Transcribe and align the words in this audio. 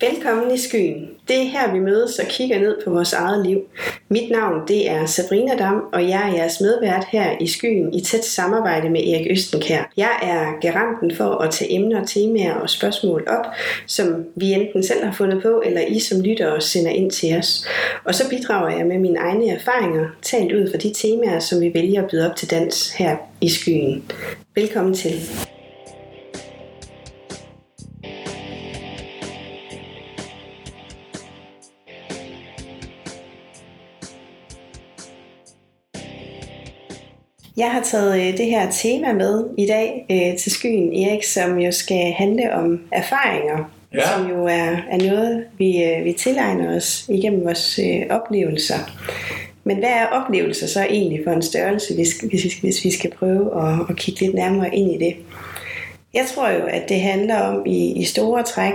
Velkommen 0.00 0.54
i 0.54 0.58
skyen. 0.58 1.08
Det 1.28 1.36
er 1.36 1.42
her, 1.42 1.72
vi 1.72 1.78
mødes 1.78 2.18
og 2.18 2.26
kigger 2.26 2.58
ned 2.60 2.76
på 2.84 2.90
vores 2.90 3.12
eget 3.12 3.46
liv. 3.46 3.60
Mit 4.08 4.30
navn 4.30 4.68
det 4.68 4.90
er 4.90 5.06
Sabrina 5.06 5.56
Dam, 5.56 5.84
og 5.92 6.08
jeg 6.08 6.28
er 6.28 6.34
jeres 6.34 6.60
medvært 6.60 7.04
her 7.12 7.36
i 7.40 7.46
skyen 7.46 7.94
i 7.94 8.00
tæt 8.00 8.24
samarbejde 8.24 8.90
med 8.90 9.00
Erik 9.00 9.26
Østenkær. 9.30 9.92
Jeg 9.96 10.18
er 10.22 10.60
garanten 10.60 11.16
for 11.16 11.24
at 11.24 11.50
tage 11.50 11.74
emner, 11.74 12.04
temaer 12.04 12.54
og 12.54 12.70
spørgsmål 12.70 13.24
op, 13.28 13.44
som 13.86 14.24
vi 14.34 14.52
enten 14.52 14.82
selv 14.82 15.04
har 15.04 15.12
fundet 15.12 15.42
på, 15.42 15.62
eller 15.64 15.80
I 15.80 16.00
som 16.00 16.20
lytter 16.20 16.58
sender 16.58 16.90
ind 16.90 17.10
til 17.10 17.38
os. 17.38 17.66
Og 18.04 18.14
så 18.14 18.28
bidrager 18.28 18.76
jeg 18.76 18.86
med 18.86 18.98
mine 18.98 19.18
egne 19.18 19.50
erfaringer, 19.50 20.08
talt 20.22 20.52
ud 20.52 20.70
fra 20.70 20.78
de 20.78 20.92
temaer, 20.94 21.38
som 21.38 21.60
vi 21.60 21.74
vælger 21.74 22.02
at 22.02 22.10
byde 22.10 22.30
op 22.30 22.36
til 22.36 22.50
dans 22.50 22.90
her 22.90 23.16
i 23.40 23.48
skyen. 23.48 24.04
Velkommen 24.54 24.94
til. 24.94 25.12
Jeg 37.56 37.72
har 37.72 37.82
taget 37.82 38.20
øh, 38.20 38.38
det 38.38 38.46
her 38.46 38.70
tema 38.70 39.12
med 39.12 39.44
i 39.58 39.66
dag 39.66 40.06
øh, 40.10 40.38
til 40.38 40.52
skyen, 40.52 40.92
Erik, 40.92 41.24
som 41.24 41.58
jo 41.58 41.72
skal 41.72 42.12
handle 42.12 42.54
om 42.54 42.80
erfaringer, 42.92 43.70
ja. 43.94 44.08
som 44.08 44.28
jo 44.28 44.44
er, 44.44 44.76
er 44.90 45.10
noget, 45.10 45.44
vi, 45.58 45.84
øh, 45.84 46.04
vi 46.04 46.12
tilegner 46.12 46.76
os 46.76 47.06
igennem 47.08 47.44
vores 47.44 47.78
øh, 47.78 48.02
oplevelser. 48.10 48.78
Men 49.64 49.78
hvad 49.78 49.88
er 49.88 50.06
oplevelser 50.06 50.66
så 50.66 50.82
egentlig 50.82 51.20
for 51.24 51.30
en 51.30 51.42
størrelse, 51.42 51.94
hvis, 51.94 52.20
hvis, 52.20 52.54
hvis 52.54 52.84
vi 52.84 52.90
skal 52.90 53.10
prøve 53.10 53.68
at, 53.68 53.78
at 53.90 53.96
kigge 53.96 54.20
lidt 54.20 54.34
nærmere 54.34 54.74
ind 54.74 55.02
i 55.02 55.04
det? 55.04 55.16
Jeg 56.14 56.24
tror 56.34 56.50
jo, 56.50 56.64
at 56.64 56.88
det 56.88 57.00
handler 57.00 57.40
om 57.40 57.66
i, 57.66 57.92
i 57.92 58.04
store 58.04 58.42
træk, 58.42 58.74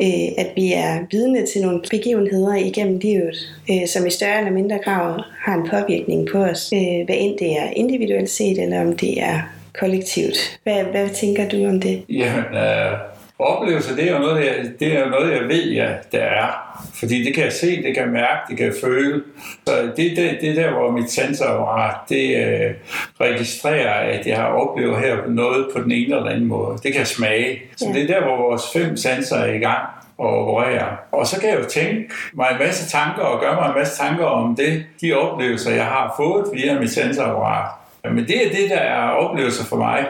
øh, 0.00 0.28
at 0.38 0.48
vi 0.56 0.72
er 0.72 0.98
vidne 1.10 1.46
til 1.46 1.62
nogle 1.62 1.80
begivenheder 1.90 2.54
igennem 2.54 2.98
livet, 2.98 3.36
øh, 3.70 3.88
som 3.88 4.06
i 4.06 4.10
større 4.10 4.38
eller 4.38 4.52
mindre 4.52 4.78
grad 4.84 5.20
har 5.38 5.54
en 5.54 5.68
påvirkning 5.68 6.28
på 6.32 6.38
os, 6.38 6.72
øh, 6.72 7.04
hvad 7.04 7.16
end 7.18 7.38
det 7.38 7.58
er 7.58 7.70
individuelt 7.76 8.30
set, 8.30 8.62
eller 8.62 8.80
om 8.80 8.96
det 8.96 9.22
er 9.22 9.40
kollektivt. 9.78 10.60
Hvad, 10.62 10.84
hvad 10.84 11.08
tænker 11.08 11.48
du 11.48 11.66
om 11.68 11.80
det? 11.80 12.02
Jamen, 12.08 12.44
øh, 12.54 13.13
oplevelser, 13.38 13.96
det 13.96 14.10
er 14.10 14.12
jo 14.12 14.18
noget, 14.18 14.46
jeg, 14.46 14.70
det 14.80 14.98
er 14.98 15.10
noget, 15.10 15.32
jeg 15.32 15.42
ved, 15.48 15.70
ja, 15.70 15.88
der 16.12 16.18
er. 16.18 16.78
Fordi 16.94 17.24
det 17.24 17.34
kan 17.34 17.44
jeg 17.44 17.52
se, 17.52 17.82
det 17.82 17.94
kan 17.94 18.02
jeg 18.02 18.12
mærke, 18.12 18.40
det 18.48 18.56
kan 18.56 18.66
jeg 18.66 18.74
føle. 18.80 19.22
Så 19.66 19.82
det, 19.96 20.16
det, 20.16 20.38
det 20.40 20.48
er 20.50 20.54
der, 20.54 20.72
hvor 20.72 20.90
mit 20.90 21.10
sensorapparat, 21.10 21.96
det 22.08 22.36
øh, 22.36 22.74
registrerer, 23.20 24.18
at 24.18 24.26
jeg 24.26 24.36
har 24.36 24.46
oplevet 24.46 24.98
her 24.98 25.16
noget 25.28 25.66
på 25.74 25.82
den 25.82 25.92
ene 25.92 26.16
eller 26.16 26.30
anden 26.30 26.46
måde. 26.46 26.78
Det 26.82 26.92
kan 26.92 26.98
jeg 26.98 27.06
smage. 27.06 27.62
Så 27.76 27.86
ja. 27.86 27.92
det 27.92 28.02
er 28.02 28.14
der, 28.14 28.26
hvor 28.26 28.36
vores 28.36 28.62
fem 28.72 28.96
sanser 28.96 29.36
er 29.36 29.52
i 29.52 29.58
gang 29.58 29.88
og 30.18 30.48
operere. 30.48 30.96
Og 31.12 31.26
så 31.26 31.40
kan 31.40 31.48
jeg 31.48 31.58
jo 31.58 31.64
tænke 31.68 32.10
mig 32.34 32.48
en 32.52 32.58
masse 32.58 32.90
tanker 32.90 33.22
og 33.22 33.40
gøre 33.40 33.54
mig 33.54 33.68
en 33.68 33.74
masse 33.78 34.02
tanker 34.02 34.24
om 34.24 34.56
det, 34.56 34.84
de 35.00 35.12
oplevelser, 35.12 35.74
jeg 35.74 35.84
har 35.84 36.14
fået 36.16 36.44
via 36.54 36.80
mit 36.80 36.90
sensorapparat. 36.90 37.70
Men 38.04 38.26
det 38.26 38.46
er 38.46 38.50
det, 38.50 38.70
der 38.70 38.76
er 38.76 39.08
oplevelser 39.08 39.64
for 39.64 39.76
mig. 39.76 40.06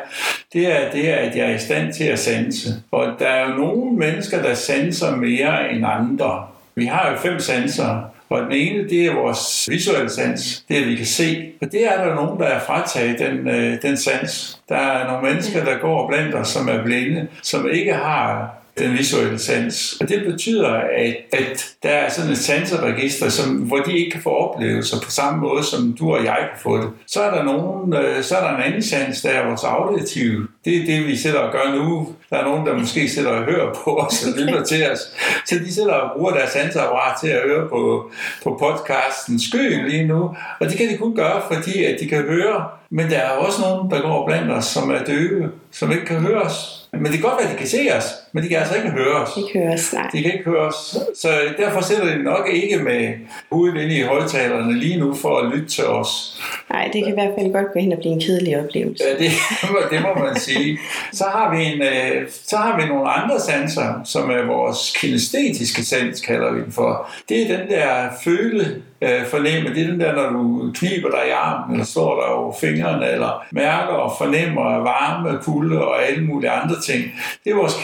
Det 0.52 0.66
er 0.66 0.90
det, 0.90 1.02
at 1.02 1.36
jeg 1.36 1.50
er 1.50 1.54
i 1.54 1.58
stand 1.58 1.92
til 1.92 2.04
at 2.04 2.18
sanse. 2.18 2.68
Og 2.90 3.06
der 3.18 3.26
er 3.26 3.48
jo 3.48 3.56
nogle 3.56 3.92
mennesker, 3.96 4.42
der 4.42 4.54
sanser 4.54 5.16
mere 5.16 5.72
end 5.72 5.86
andre. 5.86 6.46
Vi 6.74 6.86
har 6.86 7.10
jo 7.10 7.16
fem 7.16 7.40
sanser, 7.40 8.14
og 8.28 8.42
den 8.42 8.52
ene, 8.52 8.88
det 8.88 9.06
er 9.06 9.14
vores 9.14 9.68
visuelle 9.70 10.10
sans, 10.10 10.64
det 10.68 10.76
er, 10.76 10.82
at 10.82 10.88
vi 10.88 10.96
kan 10.96 11.06
se. 11.06 11.52
Og 11.62 11.72
det 11.72 11.92
er 11.92 12.04
der 12.04 12.14
nogen, 12.14 12.40
der 12.40 12.46
er 12.46 12.60
frataget 12.60 13.18
den, 13.18 13.48
øh, 13.48 13.82
den 13.82 13.96
sans. 13.96 14.60
Der 14.68 14.76
er 14.76 15.06
nogle 15.06 15.28
mennesker, 15.28 15.64
der 15.64 15.78
går 15.78 16.08
blandt 16.08 16.34
os, 16.34 16.48
som 16.48 16.68
er 16.68 16.82
blinde, 16.82 17.28
som 17.42 17.68
ikke 17.70 17.94
har 17.94 18.54
den 18.78 18.92
visuelle 18.92 19.38
sans. 19.38 19.96
Og 20.00 20.08
det 20.08 20.22
betyder, 20.32 20.68
at, 20.68 21.16
at 21.32 21.66
der 21.82 21.88
er 21.88 22.10
sådan 22.10 22.30
et 22.30 22.38
sanseregister, 22.38 23.28
som, 23.28 23.56
hvor 23.56 23.76
de 23.76 23.98
ikke 23.98 24.10
kan 24.10 24.22
få 24.22 24.30
oplevelser 24.30 25.00
på 25.00 25.10
samme 25.10 25.40
måde, 25.40 25.64
som 25.64 25.96
du 25.98 26.14
og 26.14 26.24
jeg 26.24 26.38
kan 26.38 26.60
få 26.62 26.76
det. 26.76 26.90
Så 27.06 27.22
er 27.22 27.34
der, 27.34 27.42
nogen, 27.42 27.94
øh, 27.94 28.22
så 28.22 28.36
er 28.36 28.40
der 28.40 28.56
en 28.56 28.62
anden 28.62 28.82
sans, 28.82 29.22
der 29.22 29.28
er 29.28 29.46
vores 29.46 29.64
auditive. 29.64 30.46
Det 30.64 30.76
er 30.76 30.86
det, 30.86 31.06
vi 31.06 31.16
sidder 31.16 31.38
og 31.38 31.52
gør 31.52 31.74
nu. 31.74 32.08
Der 32.30 32.36
er 32.36 32.44
nogen, 32.44 32.66
der 32.66 32.78
måske 32.78 33.08
sidder 33.08 33.30
og 33.30 33.44
hører 33.44 33.74
på 33.74 33.96
os 33.96 34.26
og 34.26 34.40
lytter 34.40 34.64
til 34.64 34.90
os. 34.90 35.00
Så 35.46 35.54
de 35.58 35.74
sidder 35.74 35.92
og 35.92 36.16
bruger 36.16 36.32
deres 36.32 36.50
sanseapparat 36.50 37.20
til 37.20 37.28
at 37.28 37.40
høre 37.44 37.68
på, 37.68 38.10
på 38.42 38.56
podcasten 38.60 39.40
Skøen 39.40 39.88
lige 39.88 40.06
nu. 40.06 40.36
Og 40.60 40.68
det 40.68 40.78
kan 40.78 40.88
de 40.88 40.96
kun 40.96 41.16
gøre, 41.16 41.42
fordi 41.52 41.84
at 41.84 42.00
de 42.00 42.08
kan 42.08 42.22
høre. 42.22 42.64
Men 42.90 43.10
der 43.10 43.18
er 43.18 43.30
også 43.30 43.60
nogen, 43.60 43.90
der 43.90 44.00
går 44.00 44.26
blandt 44.26 44.52
os, 44.52 44.64
som 44.64 44.90
er 44.90 45.04
døve, 45.04 45.50
som 45.70 45.92
ikke 45.92 46.06
kan 46.06 46.20
høre 46.20 46.42
os. 46.42 46.88
Men 46.92 47.04
det 47.04 47.12
kan 47.12 47.20
godt 47.20 47.38
være, 47.38 47.48
at 47.48 47.52
de 47.52 47.58
kan 47.58 47.68
se 47.68 47.88
os, 47.96 48.04
men 48.34 48.42
de 48.42 48.48
kan 48.48 48.58
altså 48.58 48.74
ikke 48.76 48.90
høre 48.90 49.14
os. 49.14 49.34
De 49.34 49.42
kan 49.52 49.62
høre 49.62 49.74
os, 49.74 49.92
nej. 49.92 50.08
De 50.12 50.22
kan 50.22 50.32
ikke 50.32 50.44
høre 50.44 50.66
os. 50.66 50.98
Så 51.14 51.28
derfor 51.58 51.80
sidder 51.80 52.16
de 52.16 52.22
nok 52.22 52.48
ikke 52.52 52.78
med 52.78 53.12
hovedet 53.52 53.82
inde 53.82 53.98
i 53.98 54.02
højtalerne 54.02 54.78
lige 54.78 54.96
nu 54.96 55.14
for 55.14 55.38
at 55.38 55.50
lytte 55.54 55.68
til 55.68 55.84
os. 55.84 56.42
Nej, 56.70 56.90
det 56.92 57.04
kan 57.04 57.12
i 57.12 57.14
hvert 57.14 57.32
fald 57.38 57.52
godt 57.52 57.72
gå 57.72 57.78
hen 57.78 57.92
og 57.92 57.98
blive 57.98 58.12
en 58.12 58.20
kedelig 58.20 58.58
oplevelse. 58.64 59.04
Ja, 59.04 59.24
det, 59.24 59.30
det 59.92 60.02
må 60.02 60.24
man 60.24 60.40
sige. 60.40 60.78
Så 61.12 61.24
har, 61.24 61.56
vi 61.56 61.64
en, 61.64 61.82
øh, 61.82 62.28
så 62.44 62.56
har 62.56 62.80
vi 62.80 62.86
nogle 62.86 63.10
andre 63.10 63.40
sanser, 63.40 64.00
som 64.04 64.30
er 64.30 64.46
vores 64.46 64.96
kinestetiske 65.00 65.84
sans, 65.84 66.20
kalder 66.20 66.52
vi 66.52 66.60
den 66.60 66.72
for. 66.72 67.10
Det 67.28 67.42
er 67.42 67.56
den 67.56 67.68
der 67.68 68.08
føle 68.24 68.82
øh, 69.04 69.26
fornemme. 69.26 69.74
Det 69.74 69.82
er 69.82 69.86
den 69.86 70.00
der, 70.00 70.14
når 70.14 70.30
du 70.30 70.72
kniber 70.74 71.10
dig 71.10 71.28
i 71.28 71.30
armen, 71.30 71.74
eller 71.74 71.84
står 71.84 72.20
der 72.20 72.26
over 72.26 72.54
fingrene, 72.60 73.10
eller 73.10 73.44
mærker 73.52 73.92
og 73.92 74.12
fornemmer 74.18 74.62
varme, 74.78 75.38
kulde 75.42 75.84
og 75.84 76.06
alle 76.06 76.24
mulige 76.24 76.50
andre 76.50 76.80
ting. 76.80 77.02
Det 77.44 77.52
er 77.52 77.56
vores 77.56 77.74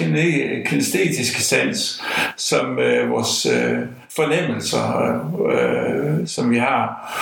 kinestetiske 0.67 1.43
sans, 1.43 2.03
som 2.37 2.79
øh, 2.79 3.11
vores 3.11 3.47
øh, 3.47 3.79
fornemmelser, 4.17 4.85
øh, 5.53 6.27
som 6.27 6.51
vi 6.51 6.59
har. 6.59 7.17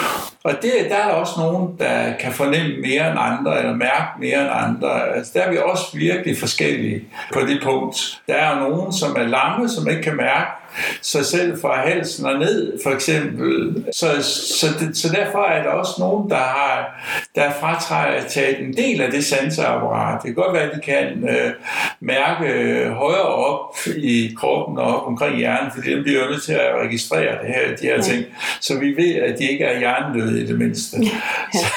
Og 0.45 0.53
det, 0.63 0.73
der 0.91 0.97
er 0.97 1.09
der 1.09 1.15
også 1.15 1.33
nogen, 1.41 1.77
der 1.79 2.17
kan 2.21 2.33
fornemme 2.33 2.77
mere 2.81 3.11
end 3.11 3.19
andre, 3.21 3.59
eller 3.59 3.77
mærke 3.77 4.21
mere 4.21 4.41
end 4.41 4.51
andre. 4.53 5.17
Altså, 5.17 5.33
der 5.35 5.41
er 5.41 5.51
vi 5.51 5.59
også 5.65 5.85
virkelig 5.95 6.39
forskellige 6.39 7.05
på 7.33 7.41
det 7.41 7.61
punkt. 7.63 8.21
Der 8.27 8.35
er 8.35 8.61
nogen, 8.61 8.93
som 8.93 9.17
er 9.17 9.27
lamme, 9.27 9.69
som 9.69 9.89
ikke 9.89 10.03
kan 10.03 10.17
mærke 10.17 10.51
sig 11.03 11.25
selv 11.25 11.61
fra 11.61 11.89
halsen 11.89 12.27
og 12.27 12.39
ned, 12.39 12.79
for 12.83 12.91
eksempel. 12.91 13.85
Så, 13.93 14.23
så, 14.61 14.67
det, 14.81 14.97
så 14.97 15.09
derfor 15.09 15.45
er 15.45 15.63
der 15.63 15.71
også 15.71 15.93
nogen, 15.99 16.31
der 16.31 16.37
har 16.37 17.03
der 17.35 17.51
fratræder 17.61 18.29
taget 18.29 18.61
en 18.61 18.77
del 18.77 19.01
af 19.01 19.11
det 19.11 19.25
sanseapparat. 19.25 20.23
Det 20.23 20.35
kan 20.35 20.35
godt 20.35 20.55
være, 20.55 20.63
at 20.63 20.77
de 20.77 20.81
kan 20.81 21.29
øh, 21.29 21.53
mærke 22.01 22.45
højere 22.89 23.29
op 23.29 23.75
i 23.97 24.35
kroppen 24.37 24.79
og 24.79 25.01
op 25.01 25.07
omkring 25.07 25.37
hjernen, 25.37 25.71
fordi 25.75 25.97
de 25.97 26.03
bliver 26.03 26.31
nødt 26.31 26.43
til 26.43 26.53
at 26.53 26.71
registrere 26.85 27.33
det 27.43 27.55
her, 27.55 27.77
de 27.77 27.87
her 27.87 27.95
ja. 27.95 28.03
ting. 28.03 28.25
Så 28.61 28.79
vi 28.79 28.97
ved, 28.97 29.15
at 29.15 29.39
de 29.39 29.45
ikke 29.45 29.65
er 29.65 29.79
hjernedøde 29.79 30.43
i 30.43 30.47
det 30.47 30.59
mindste. 30.59 30.97
Ja. 31.03 31.09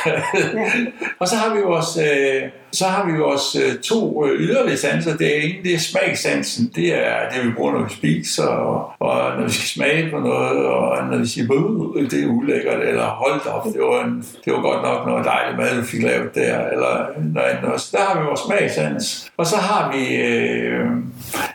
Ja. 0.05 0.11
Ja. 0.11 0.21
og 1.19 1.27
så 1.27 1.35
har 1.35 1.55
vi 1.55 1.61
vores... 1.61 1.97
Øh, 1.97 2.41
så 2.73 2.85
har 2.85 3.05
vi 3.05 3.17
vores 3.17 3.55
øh, 3.55 3.79
to 3.79 4.25
øh, 4.25 4.41
yderligere 4.41 4.77
sanser. 4.77 5.17
Det 5.17 5.37
er 5.37 5.41
en, 5.41 5.63
det 5.63 5.73
er 5.73 5.79
smagsansen. 5.79 6.71
Det 6.75 6.95
er 7.07 7.29
det, 7.33 7.47
vi 7.47 7.51
bruger, 7.51 7.71
når 7.71 7.83
vi 7.83 7.93
spiser, 7.93 8.47
og, 8.47 8.91
og 8.99 9.37
når 9.37 9.45
vi 9.45 9.51
skal 9.51 9.67
smage 9.67 10.09
på 10.11 10.19
noget, 10.19 10.65
og 10.65 11.07
når 11.11 11.17
vi 11.17 11.25
siger, 11.25 11.47
det 12.11 12.23
er 12.23 12.27
ulækkert, 12.27 12.81
eller 12.87 13.05
hold 13.05 13.47
op, 13.47 13.65
det 13.65 13.81
var, 13.81 14.03
en, 14.05 14.25
det 14.45 14.53
var 14.53 14.61
godt 14.61 14.83
nok 14.83 15.07
noget 15.07 15.25
dejligt 15.25 15.57
mad, 15.57 15.77
du 15.77 15.83
fik 15.83 16.03
lavet 16.03 16.35
der, 16.35 16.67
eller 16.67 17.07
noget 17.33 17.47
andet. 17.47 17.89
Der 17.91 17.99
har 17.99 18.19
vi 18.19 18.25
vores 18.25 18.39
smagsans. 18.39 19.31
Og 19.37 19.45
så 19.45 19.55
har 19.55 19.91
vi 19.97 20.15
øh, 20.15 20.85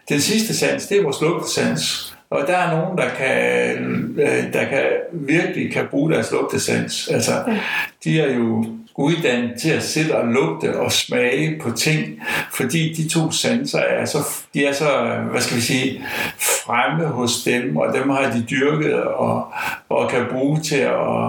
den 0.08 0.20
sidste 0.20 0.56
sans, 0.56 0.86
det 0.86 0.98
er 0.98 1.02
vores 1.02 1.20
lugtesans. 1.20 2.12
Og 2.30 2.44
der 2.46 2.56
er 2.56 2.76
nogen, 2.76 2.98
der 2.98 3.08
kan, 3.08 3.76
øh, 4.20 4.52
der 4.52 4.64
kan 4.64 4.82
virkelig 5.12 5.72
kan 5.72 5.86
bruge 5.90 6.12
deres 6.12 6.32
lugtesans. 6.32 7.08
Altså, 7.08 7.32
de 8.04 8.20
er 8.20 8.34
jo 8.34 8.66
uddannet 8.98 9.60
til 9.60 9.70
at 9.70 9.82
sidde 9.82 10.14
og 10.16 10.26
lugte 10.26 10.80
og 10.80 10.92
smage 10.92 11.60
på 11.60 11.70
ting, 11.70 12.22
fordi 12.54 12.92
de 12.92 13.08
to 13.08 13.30
sanser 13.30 13.78
er 13.78 14.04
så, 14.04 14.18
de 14.54 14.66
er 14.66 14.72
så, 14.72 15.18
hvad 15.30 15.40
skal 15.40 15.56
vi 15.56 15.62
sige, 15.62 16.04
fremme 16.38 17.06
hos 17.06 17.42
dem, 17.44 17.76
og 17.76 17.94
dem 17.94 18.10
har 18.10 18.32
de 18.32 18.44
dyrket 18.50 19.02
og, 19.02 19.52
og 19.88 20.10
kan 20.10 20.24
bruge 20.30 20.60
til 20.60 20.76
at, 20.76 21.28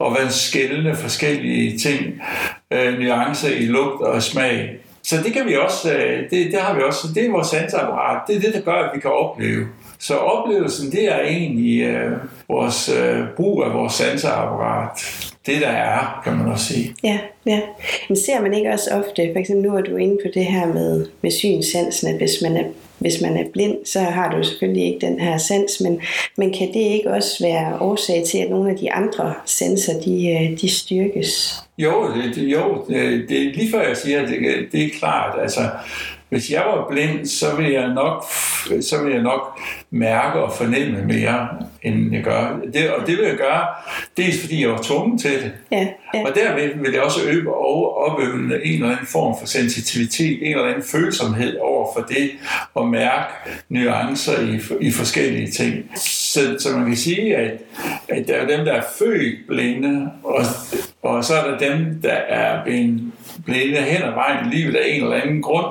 at 0.00 0.12
være 0.18 0.30
skældende 0.30 0.96
forskellige 0.96 1.78
ting, 1.78 2.22
øh, 2.70 2.98
nuancer 2.98 3.56
i 3.56 3.66
lugt 3.66 4.02
og 4.02 4.22
smag. 4.22 4.76
Så 5.02 5.16
det 5.24 5.32
kan 5.32 5.46
vi 5.46 5.56
også, 5.56 5.94
øh, 5.94 6.30
det, 6.30 6.52
det 6.52 6.60
har 6.60 6.74
vi 6.74 6.82
også, 6.82 7.08
det 7.14 7.26
er 7.26 7.30
vores 7.30 7.48
sansapparat, 7.48 8.22
det 8.26 8.36
er 8.36 8.40
det, 8.40 8.54
der 8.54 8.60
gør, 8.60 8.72
at 8.72 8.90
vi 8.94 9.00
kan 9.00 9.10
opleve. 9.10 9.66
Så 9.98 10.16
oplevelsen, 10.16 10.92
det 10.92 11.04
er 11.04 11.20
egentlig 11.20 11.80
øh, 11.82 12.12
vores 12.48 12.88
øh, 12.88 13.24
brug 13.36 13.64
af 13.64 13.72
vores 13.72 13.92
sanseapparat. 13.92 15.29
Det 15.46 15.60
der 15.60 15.68
er, 15.68 16.20
kan 16.24 16.36
man 16.36 16.46
også 16.46 16.64
sige. 16.64 16.94
Ja, 17.04 17.18
ja. 17.46 17.60
Men 18.08 18.16
ser 18.16 18.40
man 18.40 18.54
ikke 18.54 18.70
også 18.70 18.90
ofte, 18.90 19.30
for 19.32 19.40
eksempel 19.40 19.70
nu 19.70 19.76
er 19.76 19.80
du 19.80 19.96
inde 19.96 20.18
på 20.24 20.30
det 20.34 20.44
her 20.44 20.66
med, 20.66 21.06
med 21.22 21.30
synsansen, 21.30 22.08
at 22.08 22.16
hvis 22.16 22.42
man 22.42 22.56
er 22.56 22.64
hvis 23.00 23.20
man 23.20 23.36
er 23.36 23.44
blind, 23.52 23.76
så 23.84 24.00
har 24.00 24.36
du 24.36 24.44
selvfølgelig 24.44 24.84
ikke 24.84 25.06
den 25.06 25.20
her 25.20 25.38
sans, 25.38 25.80
men, 25.80 26.00
men 26.36 26.52
kan 26.52 26.68
det 26.68 26.80
ikke 26.80 27.10
også 27.10 27.44
være 27.44 27.78
årsag 27.80 28.24
til, 28.26 28.38
at 28.38 28.50
nogle 28.50 28.70
af 28.70 28.76
de 28.76 28.92
andre 28.92 29.34
sanser, 29.46 30.00
de, 30.00 30.28
øh, 30.28 30.60
de 30.60 30.68
styrkes? 30.68 31.54
Jo, 31.78 32.14
det, 32.14 32.38
jo 32.38 32.84
det, 32.88 33.28
det 33.28 33.56
lige 33.56 33.70
før 33.70 33.88
jeg 33.88 33.96
siger, 33.96 34.26
det, 34.26 34.38
det 34.72 34.84
er 34.84 34.88
klart. 34.98 35.42
Altså, 35.42 35.60
hvis 36.30 36.50
jeg 36.50 36.62
var 36.66 36.86
blind, 36.90 37.26
så 37.26 37.56
ville 37.56 37.72
jeg 37.72 37.88
nok, 37.94 38.24
så 38.80 38.98
ville 39.02 39.14
jeg 39.14 39.22
nok 39.22 39.60
mærke 39.90 40.38
og 40.38 40.52
fornemme 40.56 41.02
mere, 41.02 41.48
end 41.82 42.14
jeg 42.14 42.22
gør. 42.22 42.58
Det, 42.72 42.90
og 42.90 43.06
det 43.06 43.16
vil 43.16 43.24
jeg 43.24 43.36
gøre, 43.36 43.66
dels 44.16 44.40
fordi 44.40 44.62
jeg 44.62 44.70
var 44.70 44.82
tvunget 44.82 45.20
til 45.20 45.32
det. 45.32 45.52
Ja, 45.72 45.86
ja. 46.14 46.28
Og 46.28 46.34
derved 46.34 46.82
vil 46.82 46.92
jeg 46.92 47.02
også 47.02 47.20
øve 47.26 47.54
og 47.54 47.96
opøve 47.96 48.64
en 48.64 48.74
eller 48.74 48.90
anden 48.90 49.06
form 49.06 49.34
for 49.40 49.46
sensitivitet, 49.46 50.38
en 50.42 50.56
eller 50.56 50.68
anden 50.68 50.84
følsomhed 50.92 51.56
over 51.58 51.88
for 51.94 52.00
det, 52.00 52.30
og 52.74 52.88
mærke 52.88 53.32
nuancer 53.68 54.40
i, 54.40 54.86
i 54.86 54.90
forskellige 54.90 55.50
ting. 55.50 55.90
Så, 55.96 56.40
så 56.58 56.76
man 56.76 56.86
kan 56.86 56.96
sige, 56.96 57.36
at, 57.36 57.52
at 58.08 58.28
der 58.28 58.34
er 58.34 58.56
dem, 58.56 58.64
der 58.64 58.72
er 58.72 58.82
født 58.98 59.46
blinde, 59.48 60.10
og, 60.24 60.44
og 61.02 61.24
så 61.24 61.34
er 61.34 61.50
der 61.50 61.58
dem, 61.58 62.00
der 62.02 62.12
er 62.12 62.64
blevet 62.64 63.12
blinde 63.44 63.76
hen 63.76 64.02
ad 64.02 64.10
vejen 64.10 64.46
i 64.46 64.56
livet 64.56 64.76
af 64.76 64.88
en 64.88 65.02
eller 65.02 65.16
anden 65.16 65.42
grund. 65.42 65.66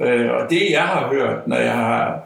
Øh, 0.00 0.30
og 0.30 0.50
det, 0.50 0.70
jeg 0.70 0.82
har 0.82 1.08
hørt, 1.08 1.46
når 1.46 1.56
jeg 1.56 1.72
har, 1.72 2.18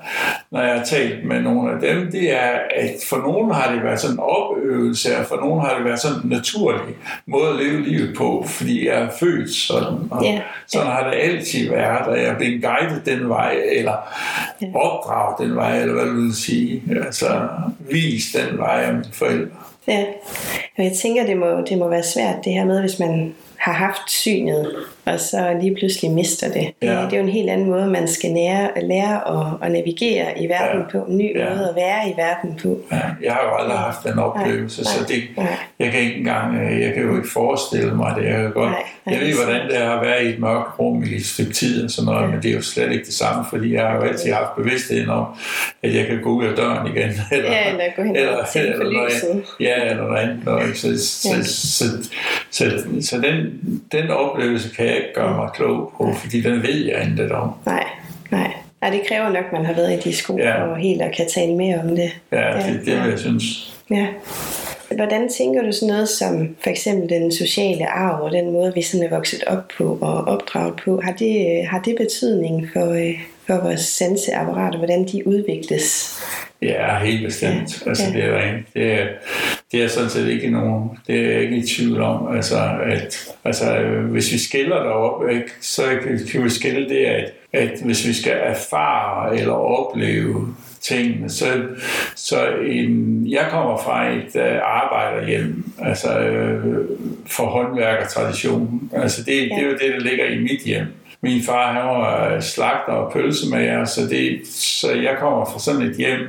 når 0.50 0.60
jeg 0.60 0.74
har 0.74 0.84
talt 0.84 1.24
med 1.24 1.40
nogle 1.40 1.72
af 1.72 1.80
dem, 1.80 2.10
det 2.12 2.32
er, 2.32 2.50
at 2.76 2.90
for 3.08 3.16
nogen 3.16 3.54
har 3.54 3.72
det 3.72 3.84
været 3.84 4.00
sådan 4.00 4.16
en 4.16 4.20
opøvelse, 4.20 5.18
og 5.18 5.26
for 5.26 5.36
nogen 5.36 5.60
har 5.60 5.76
det 5.76 5.84
været 5.84 6.00
sådan 6.00 6.22
en 6.24 6.28
naturlig 6.28 6.94
måde 7.26 7.48
at 7.50 7.56
leve 7.56 7.82
livet 7.82 8.16
på, 8.16 8.44
fordi 8.48 8.88
jeg 8.88 8.94
er 8.94 9.08
født 9.20 9.50
sådan. 9.50 9.98
Og 10.10 10.24
yeah. 10.24 10.40
sådan 10.66 10.86
har 10.86 11.10
det 11.10 11.18
altid 11.20 11.70
været, 11.70 12.06
og 12.06 12.18
jeg 12.18 12.26
er 12.26 12.36
blevet 12.36 12.62
guidet 12.62 13.06
den 13.06 13.28
vej, 13.28 13.56
eller 13.72 13.96
opdraget 14.74 15.48
den 15.48 15.56
vej, 15.56 15.80
eller 15.80 15.94
hvad 15.94 16.06
du 16.06 16.20
vil 16.20 16.34
sige. 16.34 16.82
Altså, 17.04 17.48
vist 17.90 18.36
den 18.36 18.58
vej 18.58 18.82
af 18.82 18.92
mine 18.92 19.12
forældre. 19.12 19.63
Ja, 19.88 20.04
jeg 20.78 20.92
tænker, 20.92 21.26
det 21.26 21.36
må, 21.36 21.60
det 21.60 21.78
må 21.78 21.88
være 21.88 22.02
svært 22.02 22.44
det 22.44 22.52
her 22.52 22.64
med, 22.64 22.80
hvis 22.80 22.98
man 22.98 23.34
har 23.56 23.72
haft 23.72 24.10
synet, 24.10 24.76
og 25.06 25.20
så 25.20 25.56
lige 25.60 25.74
pludselig 25.74 26.10
mister 26.10 26.48
det. 26.52 26.72
Ja. 26.82 26.88
Det 26.88 27.12
er 27.12 27.16
jo 27.16 27.22
en 27.22 27.28
helt 27.28 27.50
anden 27.50 27.70
måde, 27.70 27.86
man 27.86 28.08
skal 28.08 28.32
nære, 28.32 28.70
lære 28.82 29.28
at, 29.28 29.46
at 29.62 29.72
navigere 29.72 30.42
i 30.42 30.48
verden 30.48 30.80
ja. 30.80 30.98
på. 30.98 31.04
En 31.04 31.18
ny 31.18 31.38
ja. 31.38 31.50
måde 31.50 31.68
at 31.68 31.76
være 31.76 32.08
i 32.08 32.12
verden 32.16 32.60
på. 32.62 32.78
Ja. 32.92 33.00
Jeg 33.22 33.32
har 33.32 33.42
jo 33.44 33.56
aldrig 33.62 33.78
haft 33.78 34.04
den 34.04 34.18
oplevelse, 34.18 34.82
nej, 34.82 34.92
så 34.92 35.04
det, 35.08 35.22
nej. 35.36 35.56
jeg 35.78 35.92
kan 35.92 36.00
ikke 36.00 36.16
engang, 36.16 36.56
øh, 36.56 36.80
jeg 36.80 36.94
kan 36.94 37.02
jo 37.02 37.16
ikke 37.16 37.28
forestille 37.32 37.94
mig 37.94 38.14
det. 38.16 38.24
Jeg, 38.24 38.38
kan 38.38 38.52
godt, 38.52 38.70
nej, 38.70 38.82
nej, 39.06 39.14
jeg 39.14 39.26
ved, 39.26 39.44
hvordan 39.44 39.68
det 39.68 39.78
er 39.78 39.90
at 39.90 40.06
være 40.06 40.24
i 40.24 40.28
et 40.28 40.38
mørkt 40.38 40.78
rum 40.78 41.02
i 41.02 41.14
et 41.14 41.26
stykke 41.26 41.52
tid 41.52 41.84
og 41.84 41.90
sådan 41.90 42.06
noget, 42.06 42.22
ja. 42.22 42.26
men 42.26 42.42
det 42.42 42.50
er 42.50 42.54
jo 42.54 42.62
slet 42.62 42.92
ikke 42.92 43.04
det 43.04 43.14
samme, 43.14 43.44
fordi 43.50 43.74
jeg 43.74 43.86
har 43.86 43.96
jo 43.96 44.02
altid 44.02 44.32
haft 44.32 44.56
bevidstheden 44.56 45.08
om, 45.10 45.26
at 45.82 45.94
jeg 45.94 46.06
kan 46.06 46.22
gå 46.22 46.30
ud 46.30 46.44
af 46.44 46.56
døren 46.56 46.86
igen. 46.86 47.10
Eller, 47.32 47.52
ja, 47.52 47.70
eller 47.70 47.84
gå 47.96 48.02
hen 48.02 48.16
eller, 48.16 48.44
eller, 48.54 48.72
eller 48.72 48.92
noget, 48.92 49.44
Ja, 49.60 49.90
eller 49.90 50.16
andet. 50.16 50.44
Noget. 50.44 50.76
Så, 50.76 51.06
så, 51.06 51.28
ja. 51.28 51.42
så, 51.42 51.74
så, 51.78 51.84
så, 52.50 52.64
så 53.00 53.20
den, 53.20 53.60
den 53.92 54.10
oplevelse 54.10 54.74
kan 54.76 54.93
jeg 54.94 55.02
ikke 55.02 55.14
gøre 55.14 55.36
mig 55.36 55.48
klog 55.54 55.92
på, 55.96 56.12
fordi 56.12 56.40
den 56.40 56.62
ved 56.62 56.84
jeg 56.86 57.04
intet 57.04 57.32
om. 57.32 57.50
Nej, 57.66 57.84
nej. 58.30 58.52
Ja, 58.82 58.90
det 58.90 59.00
kræver 59.08 59.28
nok, 59.28 59.44
at 59.44 59.52
man 59.52 59.64
har 59.64 59.74
været 59.74 59.92
i 59.92 60.08
de 60.08 60.16
sko 60.16 60.38
ja. 60.38 60.62
og 60.62 60.76
helt 60.76 61.02
og 61.02 61.10
kan 61.16 61.28
tale 61.28 61.54
mere 61.54 61.80
om 61.80 61.88
det. 61.88 62.16
Ja, 62.32 62.36
det 62.36 62.46
er 62.46 62.84
det, 62.84 62.88
ja. 62.88 63.02
jeg 63.02 63.18
synes. 63.18 63.74
Ja. 63.90 64.06
Hvordan 64.96 65.28
tænker 65.28 65.62
du 65.62 65.72
sådan 65.72 65.88
noget 65.88 66.08
som 66.08 66.56
for 66.62 66.70
eksempel 66.70 67.08
den 67.08 67.32
sociale 67.32 67.86
arv 67.86 68.22
og 68.22 68.30
den 68.30 68.52
måde, 68.52 68.72
vi 68.74 68.82
sådan 68.82 69.06
er 69.06 69.10
vokset 69.10 69.44
op 69.44 69.68
på 69.78 69.98
og 70.00 70.24
opdraget 70.24 70.74
på? 70.84 71.00
Har 71.04 71.12
det, 71.12 71.66
har 71.66 71.82
det 71.82 71.96
betydning 71.96 72.68
for, 72.72 72.90
øh, 72.90 73.14
for 73.46 73.60
vores 73.62 73.80
sanseapparater, 73.80 74.78
hvordan 74.78 75.08
de 75.08 75.26
udvikles? 75.26 76.18
Ja, 76.62 76.98
helt 76.98 77.24
bestemt. 77.26 77.82
Ja. 77.84 77.90
Altså, 77.90 78.04
det, 78.12 78.24
er. 78.24 78.52
Det, 78.74 78.92
er, 78.92 79.06
det 79.74 79.82
er 79.82 79.88
sådan 79.88 80.10
set 80.10 80.28
ikke 80.28 80.50
nogen, 80.50 80.90
det 81.06 81.20
er 81.20 81.32
jeg 81.32 81.42
ikke 81.42 81.56
i 81.56 81.66
tvivl 81.66 82.00
om. 82.00 82.36
Altså, 82.36 82.56
at, 82.84 83.34
altså 83.44 83.76
hvis 84.10 84.32
vi 84.32 84.38
skiller 84.38 84.76
derop, 84.76 85.28
ikke, 85.30 85.50
så 85.60 85.82
kan 86.32 86.44
vi 86.44 86.50
skille 86.50 86.88
det, 86.88 87.04
at, 87.04 87.32
at 87.52 87.80
hvis 87.84 88.08
vi 88.08 88.12
skal 88.12 88.36
erfare 88.42 89.38
eller 89.38 89.52
opleve 89.52 90.54
tingene, 90.80 91.30
så, 91.30 91.46
så 92.16 92.46
en, 92.66 93.22
jeg 93.26 93.46
kommer 93.50 93.76
fra 93.76 94.08
et 94.08 94.34
uh, 94.34 94.60
arbejderhjem, 94.62 95.64
altså 95.82 96.08
uh, 96.18 96.86
for 97.26 97.46
håndværkertradition. 97.46 98.90
Altså 98.92 99.22
det, 99.22 99.34
ja. 99.34 99.42
det 99.42 99.64
er 99.64 99.66
jo 99.66 99.72
det, 99.72 99.92
der 99.94 100.00
ligger 100.00 100.24
i 100.24 100.38
mit 100.38 100.60
hjem 100.64 100.86
min 101.24 101.42
far 101.42 101.72
han 101.72 101.86
var 101.86 102.34
øh, 102.34 102.42
slagter 102.42 102.92
og 102.92 103.12
pølsemager, 103.12 103.84
så, 103.84 104.00
det, 104.00 104.46
så 104.48 104.92
jeg 104.92 105.16
kommer 105.20 105.44
fra 105.44 105.58
sådan 105.58 105.82
et 105.82 105.96
hjem, 105.96 106.20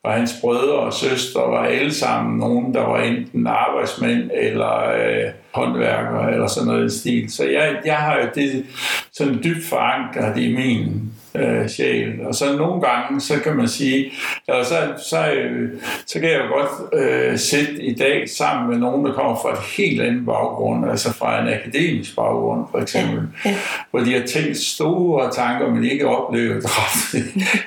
hvor 0.00 0.10
hans 0.10 0.34
brødre 0.40 0.78
og 0.78 0.92
søstre 0.92 1.40
var 1.40 1.64
alle 1.64 1.94
sammen 1.94 2.38
nogen, 2.38 2.74
der 2.74 2.80
var 2.80 2.98
enten 3.02 3.46
arbejdsmænd 3.46 4.30
eller 4.34 4.90
øh, 4.90 5.30
håndværkere 5.54 6.32
eller 6.32 6.46
sådan 6.46 6.68
noget 6.68 6.92
i 6.92 6.98
stil. 6.98 7.32
Så 7.32 7.44
jeg, 7.44 7.76
jeg 7.84 7.96
har 7.96 8.16
jo 8.16 8.28
det 8.34 8.64
sådan 9.12 9.40
dybt 9.44 9.64
forankret 9.68 10.38
i 10.38 10.54
min 10.54 11.11
øh, 11.34 11.68
sjæl. 11.68 12.26
Og 12.26 12.34
så 12.34 12.56
nogle 12.56 12.80
gange, 12.80 13.20
så 13.20 13.40
kan 13.40 13.56
man 13.56 13.68
sige, 13.68 14.12
eller 14.48 14.64
så, 14.64 14.76
så, 15.08 15.32
øh, 15.32 15.68
så 16.06 16.20
kan 16.20 16.30
jeg 16.30 16.38
jo 16.38 16.56
godt 16.56 16.94
øh, 17.02 17.38
sidde 17.38 17.82
i 17.82 17.94
dag 17.94 18.28
sammen 18.28 18.70
med 18.70 18.78
nogen, 18.78 19.06
der 19.06 19.12
kommer 19.12 19.36
fra 19.42 19.52
et 19.52 19.58
helt 19.76 20.02
andet 20.02 20.26
baggrund, 20.26 20.90
altså 20.90 21.12
fra 21.12 21.42
en 21.42 21.48
akademisk 21.48 22.16
baggrund 22.16 22.66
for 22.70 22.78
eksempel, 22.78 23.20
ja, 23.44 23.50
ja. 23.50 23.56
hvor 23.90 24.00
de 24.00 24.12
har 24.12 24.26
tænkt 24.26 24.56
store 24.56 25.32
tanker, 25.32 25.70
men 25.70 25.84
ikke 25.84 26.08
oplevet 26.08 26.64
ret 26.64 27.24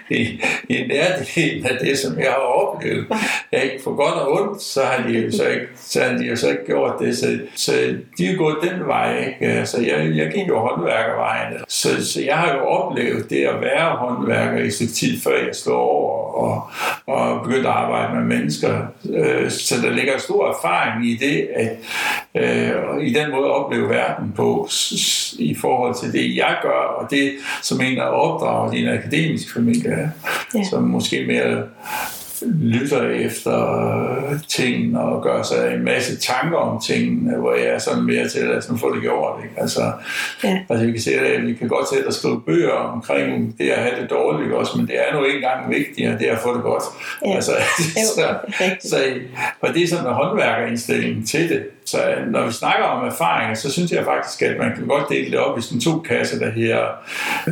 i, 0.10 0.42
i 0.70 0.88
nærheden 0.88 1.66
af 1.66 1.78
det, 1.82 1.98
som 1.98 2.20
jeg 2.20 2.30
har 2.30 2.36
oplevet. 2.36 3.06
Ja, 3.52 3.62
ikke 3.62 3.84
for 3.84 3.96
godt 3.96 4.14
og 4.14 4.32
ondt, 4.32 4.62
så 4.62 4.82
har 4.84 5.08
de 5.08 5.20
jo 5.20 5.32
så 5.32 5.48
ikke, 5.48 5.68
så 5.76 6.04
har 6.04 6.18
de 6.18 6.24
jo 6.24 6.36
så 6.36 6.50
ikke 6.50 6.66
gjort 6.66 6.94
det. 7.00 7.18
Så, 7.18 7.40
så 7.56 7.72
de 8.18 8.28
er 8.28 8.36
gået 8.36 8.58
den 8.62 8.88
vej. 8.88 9.20
Ikke? 9.20 9.54
Altså, 9.54 9.82
jeg, 9.82 10.12
jeg 10.16 10.32
gik 10.32 10.48
jo 10.48 10.60
håndværkervejen. 10.60 11.54
Så, 11.68 12.06
så 12.14 12.22
jeg 12.22 12.36
har 12.38 12.54
jo 12.54 12.66
oplevet 12.66 13.30
det 13.30 13.46
at 13.46 13.55
være 13.62 13.96
håndværker 13.96 14.64
i 14.64 14.72
sit 14.72 14.94
tid, 14.94 15.22
før 15.22 15.46
jeg 15.46 15.56
slog 15.56 15.80
over 15.80 16.26
og, 16.36 16.70
og 17.08 17.44
begyndte 17.44 17.70
at 17.70 17.76
arbejde 17.76 18.16
med 18.16 18.38
mennesker. 18.38 18.82
Øh, 19.10 19.52
så 19.52 19.76
der 19.84 19.90
ligger 19.90 20.18
stor 20.18 20.50
erfaring 20.50 21.08
i 21.08 21.16
det, 21.16 21.48
at 21.56 21.78
øh, 22.36 23.04
i 23.04 23.14
den 23.14 23.32
måde 23.32 23.46
at 23.46 23.52
opleve 23.52 23.90
verden 23.90 24.34
på, 24.36 24.70
i 25.40 25.56
forhold 25.62 25.96
til 25.96 26.14
det, 26.14 26.36
jeg 26.36 26.58
gør, 26.62 26.96
og 27.00 27.12
det, 27.12 27.32
som 27.62 27.82
en, 27.82 27.98
der 27.98 28.04
opdrager 28.04 28.74
i 28.74 28.84
en 28.84 28.90
akademisk 28.90 29.54
familie, 29.54 30.12
ja. 30.56 30.64
som 30.64 30.84
måske 30.84 31.26
mere 31.28 31.64
lytter 32.42 33.10
efter 33.10 34.40
tingene 34.48 35.02
og 35.02 35.24
gør 35.24 35.44
sig 35.44 35.76
en 35.76 35.84
masse 35.84 36.18
tanker 36.18 36.58
om 36.58 36.82
tingene, 36.82 37.38
hvor 37.38 37.54
jeg 37.54 37.66
er 37.66 37.80
sådan 37.80 38.04
mere 38.04 38.28
til, 38.30 38.40
at 38.40 38.70
nu 38.72 38.78
får 38.78 38.92
det 38.92 39.02
gjort. 39.02 39.44
Ikke? 39.44 39.62
Altså, 39.62 39.92
ja. 40.44 40.60
altså, 40.70 40.86
vi 40.86 40.92
kan 40.92 41.02
se, 41.02 41.12
at 41.20 41.48
vi 41.48 41.54
kan 41.54 41.68
godt 41.68 41.90
sætte 41.90 42.08
og 42.08 42.14
skrive 42.14 42.42
bøger 42.42 42.72
omkring 42.72 43.58
det 43.58 43.70
at 43.70 43.84
have 43.84 44.02
det 44.02 44.10
dårligt 44.10 44.54
også, 44.54 44.78
men 44.78 44.88
det 44.88 44.96
er 45.00 45.14
nu 45.14 45.26
ikke 45.26 45.36
engang 45.36 45.70
vigtigere, 45.70 46.18
det 46.20 46.30
er 46.30 46.36
at 46.36 46.42
få 46.42 46.56
det 46.56 46.64
godt. 46.64 46.84
Ja. 47.26 47.36
Altså, 47.36 47.52
så, 48.16 48.36
så, 48.80 48.98
og 49.62 49.74
det 49.74 49.84
er 49.84 49.88
sådan 49.88 50.08
en 50.08 50.14
håndværkerindstilling 50.14 51.28
til 51.28 51.50
det. 51.50 51.64
Så 51.86 52.10
øh, 52.10 52.28
når 52.28 52.46
vi 52.46 52.52
snakker 52.52 52.86
om 52.86 53.08
erfaringer, 53.08 53.56
så 53.56 53.72
synes 53.72 53.92
jeg 53.92 54.06
faktisk, 54.06 54.42
at 54.42 54.58
man 54.58 54.76
kan 54.76 54.88
godt 54.88 55.10
dele 55.10 55.32
det 55.32 55.40
op 55.40 55.58
i 55.58 55.62
sådan 55.62 55.82
to 55.82 56.00
kasser, 56.00 56.40
der 56.40 56.52
her 56.52 56.86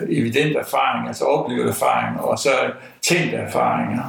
evident 0.09 0.55
erfaring, 0.57 1.07
altså 1.07 1.23
oplevet 1.23 1.69
erfaring, 1.69 2.21
og 2.21 2.39
så 2.39 2.49
tænkte 3.01 3.37
erfaringer. 3.37 4.03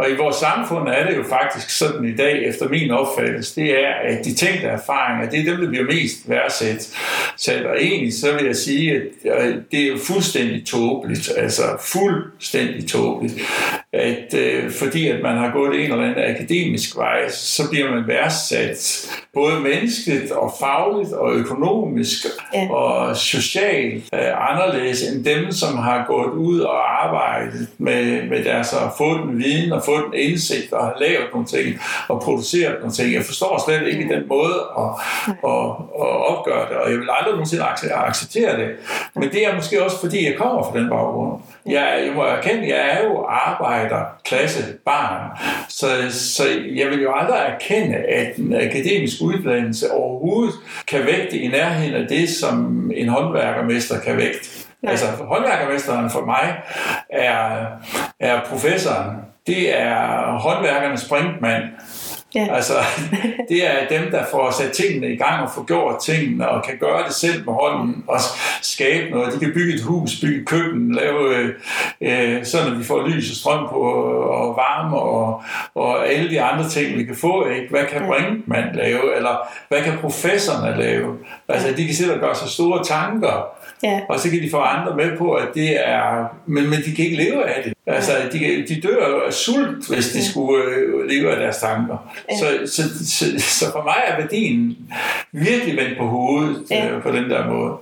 Og 0.00 0.10
i 0.10 0.16
vores 0.16 0.36
samfund 0.36 0.88
er 0.88 1.06
det 1.06 1.16
jo 1.16 1.24
faktisk 1.28 1.70
sådan 1.78 2.04
i 2.04 2.16
dag, 2.16 2.44
efter 2.48 2.68
min 2.68 2.90
opfattelse, 2.90 3.60
det 3.60 3.84
er, 3.84 3.92
at 4.04 4.24
de 4.24 4.34
tænkte 4.34 4.66
erfaringer, 4.66 5.30
det 5.30 5.40
er 5.40 5.44
dem, 5.44 5.60
der 5.60 5.68
bliver 5.68 5.84
mest 5.84 6.28
værdsat. 6.28 6.88
Så 7.36 7.52
og 7.64 7.82
egentlig 7.82 8.14
så 8.14 8.32
vil 8.36 8.46
jeg 8.46 8.56
sige, 8.56 8.94
at 8.94 9.02
øh, 9.24 9.54
det 9.70 9.82
er 9.82 9.88
jo 9.88 9.98
fuldstændig 10.06 10.66
tåbeligt, 10.66 11.30
altså 11.36 11.62
fuldstændig 11.80 12.88
tåbeligt, 12.88 13.34
at 13.92 14.34
øh, 14.34 14.70
fordi 14.70 15.08
at 15.08 15.22
man 15.22 15.36
har 15.36 15.52
gået 15.52 15.74
en 15.74 15.92
eller 15.92 16.04
anden 16.04 16.34
akademisk 16.34 16.96
vej, 16.96 17.28
så 17.30 17.70
bliver 17.70 17.90
man 17.90 18.08
værdsat 18.08 19.10
både 19.40 19.60
menneskeligt 19.60 20.32
og 20.32 20.52
fagligt 20.60 21.12
og 21.12 21.32
økonomisk 21.32 22.26
ja. 22.54 22.70
og 22.70 23.16
socialt 23.16 24.04
øh, 24.14 24.50
anderledes 24.50 25.02
end 25.02 25.24
dem, 25.24 25.52
som 25.52 25.78
har 25.78 26.04
gået 26.06 26.32
ud 26.32 26.60
og 26.60 27.04
arbejdet 27.06 27.68
med, 27.78 28.28
med 28.28 28.44
deres 28.44 28.72
at 28.72 28.88
få 28.98 29.08
den 29.18 29.38
viden 29.38 29.72
og 29.72 29.82
få 29.84 29.96
den 30.04 30.14
indsigt 30.14 30.72
og 30.72 30.84
har 30.84 30.96
lavet 31.00 31.26
nogle 31.32 31.46
ting 31.46 31.80
og 32.08 32.20
produceret 32.20 32.76
nogle 32.78 32.92
ting. 32.92 33.14
Jeg 33.14 33.24
forstår 33.24 33.62
slet 33.66 33.88
ikke 33.92 34.14
den 34.14 34.28
måde 34.28 34.58
at, 34.78 34.90
at, 35.52 35.66
at 36.04 36.10
opgøre 36.32 36.68
det, 36.68 36.76
og 36.76 36.90
jeg 36.90 36.98
vil 36.98 37.08
aldrig 37.18 37.32
nogensinde 37.32 37.64
acceptere 37.94 38.56
det. 38.60 38.68
Men 39.14 39.28
det 39.32 39.46
er 39.46 39.54
måske 39.54 39.84
også, 39.84 40.00
fordi 40.00 40.24
jeg 40.24 40.34
kommer 40.38 40.62
fra 40.62 40.78
den 40.78 40.88
baggrund. 40.88 41.40
Jeg, 41.66 42.02
jeg 42.06 42.12
må 42.14 42.22
erkende, 42.22 42.68
jeg 42.68 42.88
er 42.90 43.04
jo 43.04 43.26
arbejderklasse 43.28 44.64
barn, 44.84 45.30
så, 45.68 45.86
så 46.10 46.42
jeg 46.74 46.88
vil 46.88 47.02
jo 47.02 47.12
aldrig 47.14 47.38
erkende, 47.38 47.96
at 47.96 48.36
en 48.36 48.54
akademisk 48.54 49.22
uddannelse 49.38 49.92
overhovedet 49.92 50.54
kan 50.88 51.06
vægte 51.06 51.38
i 51.38 51.48
nærheden 51.48 51.94
af 51.94 52.08
det, 52.08 52.28
som 52.28 52.90
en 52.94 53.08
håndværkermester 53.08 54.00
kan 54.00 54.16
vægte. 54.16 54.48
Nej. 54.82 54.90
Altså 54.90 55.06
håndværkermesteren 55.06 56.10
for 56.10 56.24
mig 56.24 56.62
er, 57.10 57.66
er 58.20 58.40
professoren. 58.46 59.16
Det 59.46 59.80
er 59.80 60.38
håndværkernes 60.38 61.00
springmand. 61.00 61.62
Ja. 62.34 62.46
Altså, 62.54 62.72
det 63.48 63.66
er 63.66 63.88
dem, 63.98 64.10
der 64.10 64.24
får 64.30 64.50
sat 64.50 64.72
tingene 64.72 65.12
i 65.12 65.16
gang 65.16 65.42
og 65.42 65.50
får 65.54 65.64
gjort 65.64 66.00
tingene 66.02 66.48
og 66.48 66.62
kan 66.62 66.78
gøre 66.80 67.04
det 67.06 67.14
selv 67.14 67.44
med 67.44 67.54
hånden 67.54 68.04
og 68.08 68.20
skabe 68.62 69.10
noget. 69.10 69.34
De 69.34 69.38
kan 69.38 69.52
bygge 69.54 69.74
et 69.74 69.82
hus, 69.82 70.20
bygge 70.20 70.40
et 70.40 70.46
køkken, 70.46 70.94
lave 70.94 71.34
øh, 72.00 72.44
sådan, 72.44 72.72
at 72.72 72.78
vi 72.78 72.84
får 72.84 73.08
lys 73.08 73.30
og 73.30 73.36
strøm 73.36 73.68
på 73.68 73.80
og 73.80 74.56
varme 74.56 74.96
og, 74.96 75.42
og 75.74 75.99
alle 76.10 76.30
de 76.30 76.42
andre 76.42 76.68
ting, 76.68 76.98
vi 76.98 77.04
kan 77.04 77.16
få. 77.16 77.48
Ikke? 77.48 77.66
Hvad 77.70 77.84
kan 77.84 78.02
Brinkmann 78.06 78.74
lave? 78.74 79.16
Eller 79.16 79.48
hvad 79.68 79.82
kan 79.82 79.98
professorerne 80.00 80.78
lave? 80.82 81.18
Altså, 81.48 81.68
de 81.76 81.86
kan 81.86 81.94
sidde 81.94 82.14
og 82.14 82.20
gøre 82.20 82.34
sig 82.34 82.48
store 82.48 82.84
tanker 82.84 83.59
Ja. 83.82 84.00
Og 84.08 84.20
så 84.20 84.30
kan 84.30 84.42
de 84.42 84.50
få 84.50 84.58
andre 84.58 84.96
med 84.96 85.18
på, 85.18 85.32
at 85.32 85.48
det 85.54 85.88
er... 85.88 86.24
Men, 86.46 86.70
men 86.70 86.78
de 86.78 86.94
kan 86.94 87.04
ikke 87.04 87.16
leve 87.16 87.48
af 87.48 87.62
det. 87.64 87.72
Altså, 87.86 88.12
de, 88.32 88.64
de 88.68 88.80
dør 88.80 89.26
af 89.26 89.32
sult, 89.32 89.88
hvis 89.88 90.08
de 90.08 90.30
skulle 90.30 90.64
øh, 90.64 91.08
leve 91.08 91.30
af 91.32 91.40
deres 91.40 91.56
tanker. 91.58 92.12
Ja. 92.30 92.36
Så, 92.38 92.46
så, 92.74 92.82
så, 93.06 93.24
så 93.38 93.72
for 93.72 93.82
mig 93.82 93.96
er 94.06 94.16
værdien 94.20 94.78
virkelig 95.32 95.76
vendt 95.76 95.98
på 95.98 96.06
hovedet 96.06 96.62
ja. 96.70 96.88
øh, 96.88 97.02
på 97.02 97.10
den 97.10 97.30
der 97.30 97.46
måde. 97.46 97.72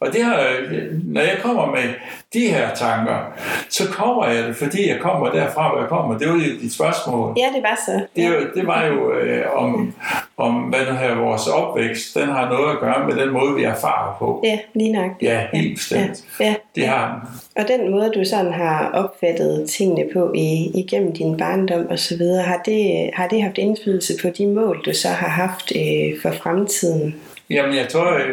Og 0.00 0.12
det 0.12 0.24
har, 0.24 0.56
når 1.04 1.20
jeg 1.20 1.38
kommer 1.42 1.66
med 1.66 1.94
de 2.32 2.48
her 2.48 2.74
tanker, 2.74 3.32
så 3.68 3.88
kommer 3.88 4.28
jeg 4.28 4.44
det, 4.44 4.56
fordi 4.56 4.88
jeg 4.88 4.98
kommer 5.00 5.30
derfra, 5.30 5.70
hvor 5.70 5.80
jeg 5.80 5.88
kommer. 5.88 6.18
Det 6.18 6.28
var 6.28 6.34
jo 6.34 6.40
dit 6.40 6.74
spørgsmål. 6.74 7.34
Ja, 7.36 7.46
det 7.54 7.62
var 7.62 7.80
så. 7.86 8.06
Det, 8.16 8.22
ja. 8.22 8.40
det 8.54 8.66
var 8.66 8.84
jo 8.84 9.12
øh, 9.12 9.44
om, 9.56 9.94
om, 10.40 10.54
hvad 10.54 10.80
nu 10.86 10.92
her, 10.92 11.14
vores 11.14 11.46
opvækst, 11.46 12.14
den 12.14 12.28
har 12.28 12.48
noget 12.48 12.72
at 12.72 12.80
gøre 12.80 13.08
med 13.08 13.24
den 13.24 13.32
måde, 13.32 13.54
vi 13.54 13.62
erfarer 13.62 14.16
på. 14.18 14.40
Ja, 14.44 14.58
lige 14.74 14.92
nok. 14.92 15.10
Ja, 15.22 15.46
helt 15.52 15.74
bestemt. 15.76 16.24
Ja. 16.40 16.44
Ja. 16.44 16.54
Det 16.74 16.86
har 16.86 17.08
den. 17.12 17.40
Og 17.62 17.68
den 17.68 17.90
måde, 17.90 18.10
du 18.14 18.24
sådan 18.24 18.52
har 18.52 18.90
opfattet 18.94 19.70
tingene 19.70 20.04
på 20.12 20.32
i, 20.34 20.70
igennem 20.74 21.12
din 21.12 21.36
barndom 21.36 21.86
og 21.90 21.98
så 21.98 22.16
videre, 22.16 22.42
har 22.42 22.62
det, 22.64 23.10
har 23.14 23.28
det 23.28 23.42
haft 23.42 23.58
indflydelse 23.58 24.14
på 24.22 24.28
de 24.38 24.46
mål, 24.46 24.82
du 24.86 24.94
så 24.94 25.08
har 25.08 25.28
haft 25.28 25.72
øh, 25.76 26.22
for 26.22 26.30
fremtiden? 26.42 27.14
Jamen, 27.50 27.76
jeg 27.76 27.88
tror, 27.88 28.12
jeg, 28.12 28.26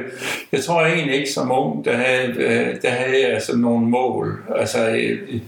jeg 0.51 0.63
tror 0.63 0.81
egentlig 0.81 1.15
ikke 1.15 1.31
som 1.31 1.51
ung, 1.51 1.85
der 1.85 1.97
havde, 1.97 2.27
øh, 2.37 2.81
der 2.81 2.89
havde 2.89 3.27
jeg 3.27 3.41
sådan 3.41 3.61
nogle 3.61 3.85
mål. 3.85 4.43
Altså, 4.55 4.87
øh, 4.89 5.41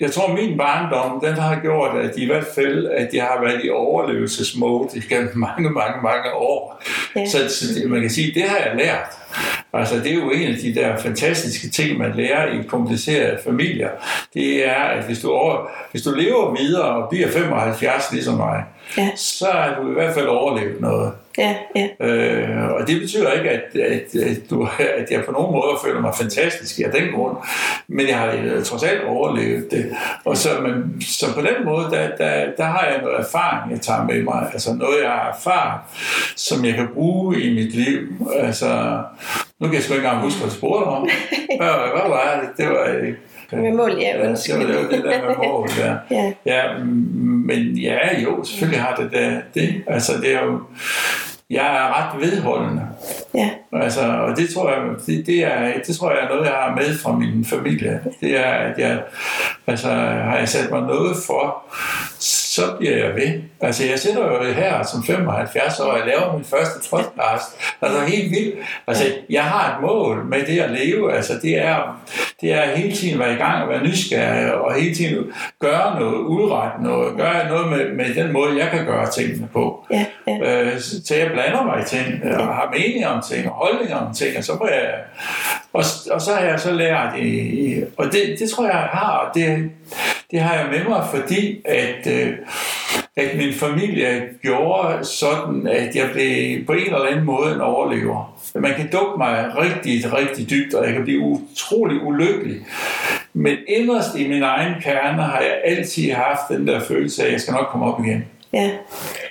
jeg 0.00 0.12
tror, 0.12 0.34
min 0.34 0.58
barndom, 0.58 1.20
den 1.20 1.34
har 1.34 1.60
gjort, 1.60 1.98
at 1.98 2.16
i 2.16 2.26
hvert 2.26 2.46
fald, 2.54 2.86
at 2.86 3.14
jeg 3.14 3.24
har 3.24 3.40
været 3.40 3.64
i 3.64 3.70
overlevelsesmode 3.70 5.02
gennem 5.08 5.30
mange, 5.48 5.70
mange, 5.70 6.02
mange 6.02 6.32
år. 6.34 6.82
Ja. 7.16 7.26
Så, 7.26 7.38
så 7.48 7.88
man 7.88 8.00
kan 8.00 8.10
sige, 8.10 8.34
det 8.34 8.42
har 8.42 8.56
jeg 8.56 8.76
lært. 8.76 9.18
Altså, 9.72 9.96
det 9.96 10.10
er 10.10 10.14
jo 10.14 10.30
en 10.30 10.52
af 10.52 10.58
de 10.58 10.74
der 10.74 10.96
fantastiske 10.96 11.68
ting, 11.68 11.98
man 11.98 12.14
lærer 12.14 12.60
i 12.60 12.62
komplicerede 12.68 13.38
familier. 13.44 13.90
Det 14.34 14.68
er, 14.68 14.82
at 14.82 15.04
hvis 15.04 15.20
du, 15.20 15.30
over, 15.30 15.68
hvis 15.90 16.02
du 16.02 16.10
lever 16.10 16.56
videre 16.56 16.84
og 16.84 17.10
bliver 17.10 17.28
75 17.28 18.12
ligesom 18.12 18.34
mig, 18.34 18.64
ja. 18.98 19.10
så 19.16 19.48
er 19.48 19.80
du 19.80 19.90
i 19.90 19.92
hvert 19.92 20.14
fald 20.14 20.26
overlevet 20.26 20.80
noget. 20.80 21.12
Ja, 21.38 21.56
ja. 21.76 22.06
Øh, 22.06 22.70
og 22.70 22.86
det 22.86 23.00
betyder 23.00 23.32
ikke, 23.32 23.50
at, 23.50 23.76
at, 23.80 24.16
at, 24.16 24.50
du, 24.50 24.68
at 24.80 25.10
jeg 25.10 25.24
på 25.24 25.32
nogen 25.32 25.52
måde 25.52 25.78
føler 25.84 26.00
mig 26.00 26.14
fantastisk 26.14 26.80
af 26.80 26.92
den 26.92 27.12
grund, 27.12 27.36
men 27.88 28.08
jeg 28.08 28.18
har 28.18 28.32
øh, 28.42 28.64
trods 28.64 28.82
alt 28.82 29.04
overlevet 29.04 29.70
det. 29.70 29.96
Og 30.24 30.36
så, 30.36 30.48
men, 30.62 31.02
så 31.02 31.34
på 31.34 31.40
den 31.40 31.64
måde, 31.64 31.84
der, 31.90 32.16
der, 32.16 32.46
der 32.56 32.64
har 32.64 32.86
jeg 32.86 33.00
noget 33.02 33.20
erfaring, 33.20 33.72
jeg 33.72 33.80
tager 33.80 34.04
med 34.04 34.22
mig. 34.22 34.50
Altså 34.52 34.74
noget, 34.74 35.02
jeg 35.02 35.10
har 35.10 35.32
erfaret, 35.38 35.80
som 36.36 36.64
jeg 36.64 36.74
kan 36.74 36.88
bruge 36.94 37.42
i 37.42 37.54
mit 37.54 37.74
liv. 37.74 38.00
Altså, 38.36 39.00
nu 39.60 39.66
kan 39.66 39.74
jeg 39.74 39.82
sgu 39.82 39.94
ikke 39.94 40.06
engang 40.06 40.22
huske, 40.22 40.40
hvad 40.40 40.50
du 40.50 40.54
spurgte 40.54 40.84
om. 40.84 41.08
Hvad, 41.58 41.68
hvad 41.68 42.08
var 42.08 42.40
det? 42.40 42.66
Det 42.66 42.68
var 42.74 43.06
ikke 43.06 43.18
med 43.56 43.72
mål, 43.72 43.96
ja, 44.00 44.28
undskyld. 44.28 44.60
Ja, 44.60 44.66
det 44.66 44.76
var 44.76 44.90
det 44.90 45.04
der 45.04 45.28
med 45.28 45.36
mål, 45.36 45.68
ja. 45.78 45.94
ja. 46.10 46.32
ja. 46.44 46.78
men 47.48 47.78
ja, 47.78 48.20
jo, 48.20 48.44
selvfølgelig 48.44 48.80
har 48.80 48.96
det 48.96 49.10
det. 49.12 49.42
det. 49.54 49.82
Altså, 49.86 50.12
det 50.22 50.34
er 50.34 50.44
jo, 50.44 50.60
jeg 51.50 51.66
er 51.66 51.88
ret 51.98 52.20
vedholdende. 52.20 52.82
Ja. 53.34 53.50
Altså, 53.72 54.00
og 54.00 54.36
det 54.36 54.54
tror 54.54 54.70
jeg, 54.70 54.78
det, 55.06 55.26
det, 55.26 55.44
er, 55.44 55.72
det 55.86 55.96
tror 55.96 56.10
jeg 56.10 56.24
er 56.24 56.28
noget, 56.28 56.44
jeg 56.44 56.52
har 56.52 56.74
med 56.74 56.98
fra 56.98 57.12
min 57.12 57.44
familie. 57.44 58.00
Det 58.20 58.38
er, 58.38 58.50
at 58.50 58.78
jeg, 58.78 59.02
altså, 59.66 59.88
har 59.88 60.36
jeg 60.38 60.48
sat 60.48 60.70
mig 60.70 60.80
noget 60.80 61.16
for, 61.26 61.64
så 62.54 62.62
bliver 62.78 62.96
jeg 62.96 63.14
ved. 63.14 63.40
Altså, 63.60 63.84
jeg 63.84 63.98
sidder 63.98 64.26
jo 64.26 64.52
her 64.52 64.82
som 64.82 65.04
75 65.04 65.80
år, 65.80 65.84
og 65.84 65.98
jeg 65.98 66.06
laver 66.06 66.36
min 66.36 66.44
første 66.44 66.90
podcast. 66.90 67.48
Altså, 67.82 68.00
helt 68.00 68.30
vildt. 68.30 68.54
Altså, 68.86 69.04
jeg 69.30 69.44
har 69.44 69.74
et 69.74 69.82
mål 69.82 70.24
med 70.24 70.46
det 70.46 70.60
at 70.60 70.70
leve. 70.70 71.12
Altså, 71.12 71.32
det 71.42 71.58
er, 71.58 72.04
det 72.40 72.52
er 72.52 72.76
hele 72.76 72.96
tiden 72.96 73.14
at 73.14 73.20
være 73.20 73.34
i 73.34 73.38
gang 73.38 73.62
og 73.62 73.68
være 73.68 73.82
nysgerrig, 73.82 74.54
og 74.54 74.74
hele 74.74 74.94
tiden 74.94 75.32
gøre 75.60 76.00
noget, 76.00 76.14
udrette 76.14 76.82
noget, 76.82 77.16
gøre 77.16 77.48
noget 77.48 77.68
med, 77.70 77.92
med 77.92 78.14
den 78.14 78.32
måde, 78.32 78.58
jeg 78.58 78.70
kan 78.70 78.86
gøre 78.86 79.10
tingene 79.10 79.48
på. 79.52 79.86
Ja, 79.90 80.06
ja. 80.26 80.64
Øh, 80.64 80.80
så 80.80 81.14
jeg 81.18 81.30
blander 81.32 81.64
mig 81.64 81.80
i 81.80 81.84
ting, 81.84 82.24
og 82.24 82.46
har 82.46 82.74
meninger 82.78 83.08
om 83.08 83.22
ting, 83.28 83.48
og 83.48 83.54
holdninger 83.54 83.96
om 83.96 84.14
ting, 84.14 84.38
og 84.38 84.44
så 84.44 84.52
må 84.54 84.68
jeg... 84.68 84.94
Og, 85.72 85.84
og 86.10 86.20
så 86.20 86.34
har 86.34 86.40
jeg 86.40 86.60
så 86.60 86.72
lært, 86.72 87.18
i, 87.18 87.82
og 87.96 88.04
det, 88.04 88.36
det 88.38 88.50
tror 88.50 88.64
jeg, 88.64 88.74
jeg 88.74 88.88
har, 88.92 89.18
og 89.18 89.34
det, 89.34 89.70
det 90.30 90.40
har 90.40 90.54
jeg 90.54 90.66
med 90.70 90.84
mig, 90.88 91.06
fordi 91.14 91.62
at, 91.64 92.06
øh, 92.06 92.32
at 93.16 93.36
min 93.36 93.54
familie 93.54 94.22
gjorde 94.42 95.04
sådan, 95.04 95.66
at 95.66 95.96
jeg 95.96 96.10
blev 96.12 96.64
på 96.66 96.72
en 96.72 96.84
eller 96.84 97.06
anden 97.06 97.24
måde 97.24 97.54
en 97.54 97.60
overlever. 97.60 98.40
Man 98.54 98.74
kan 98.74 98.90
dukke 98.92 99.18
mig 99.18 99.52
rigtig, 99.56 100.12
rigtig 100.12 100.50
dybt, 100.50 100.74
og 100.74 100.86
jeg 100.86 100.94
kan 100.94 101.02
blive 101.02 101.20
utrolig 101.20 102.02
ulykkelig. 102.02 102.60
Men 103.32 103.56
inderst 103.68 104.16
i 104.16 104.28
min 104.28 104.42
egen 104.42 104.74
kerne 104.82 105.22
har 105.22 105.40
jeg 105.40 105.60
altid 105.64 106.12
haft 106.12 106.40
den 106.48 106.66
der 106.66 106.80
følelse 106.80 107.22
af, 107.22 107.26
at 107.26 107.32
jeg 107.32 107.40
skal 107.40 107.54
nok 107.54 107.66
komme 107.66 107.86
op 107.86 108.04
igen. 108.04 108.24
Ja, 108.52 108.70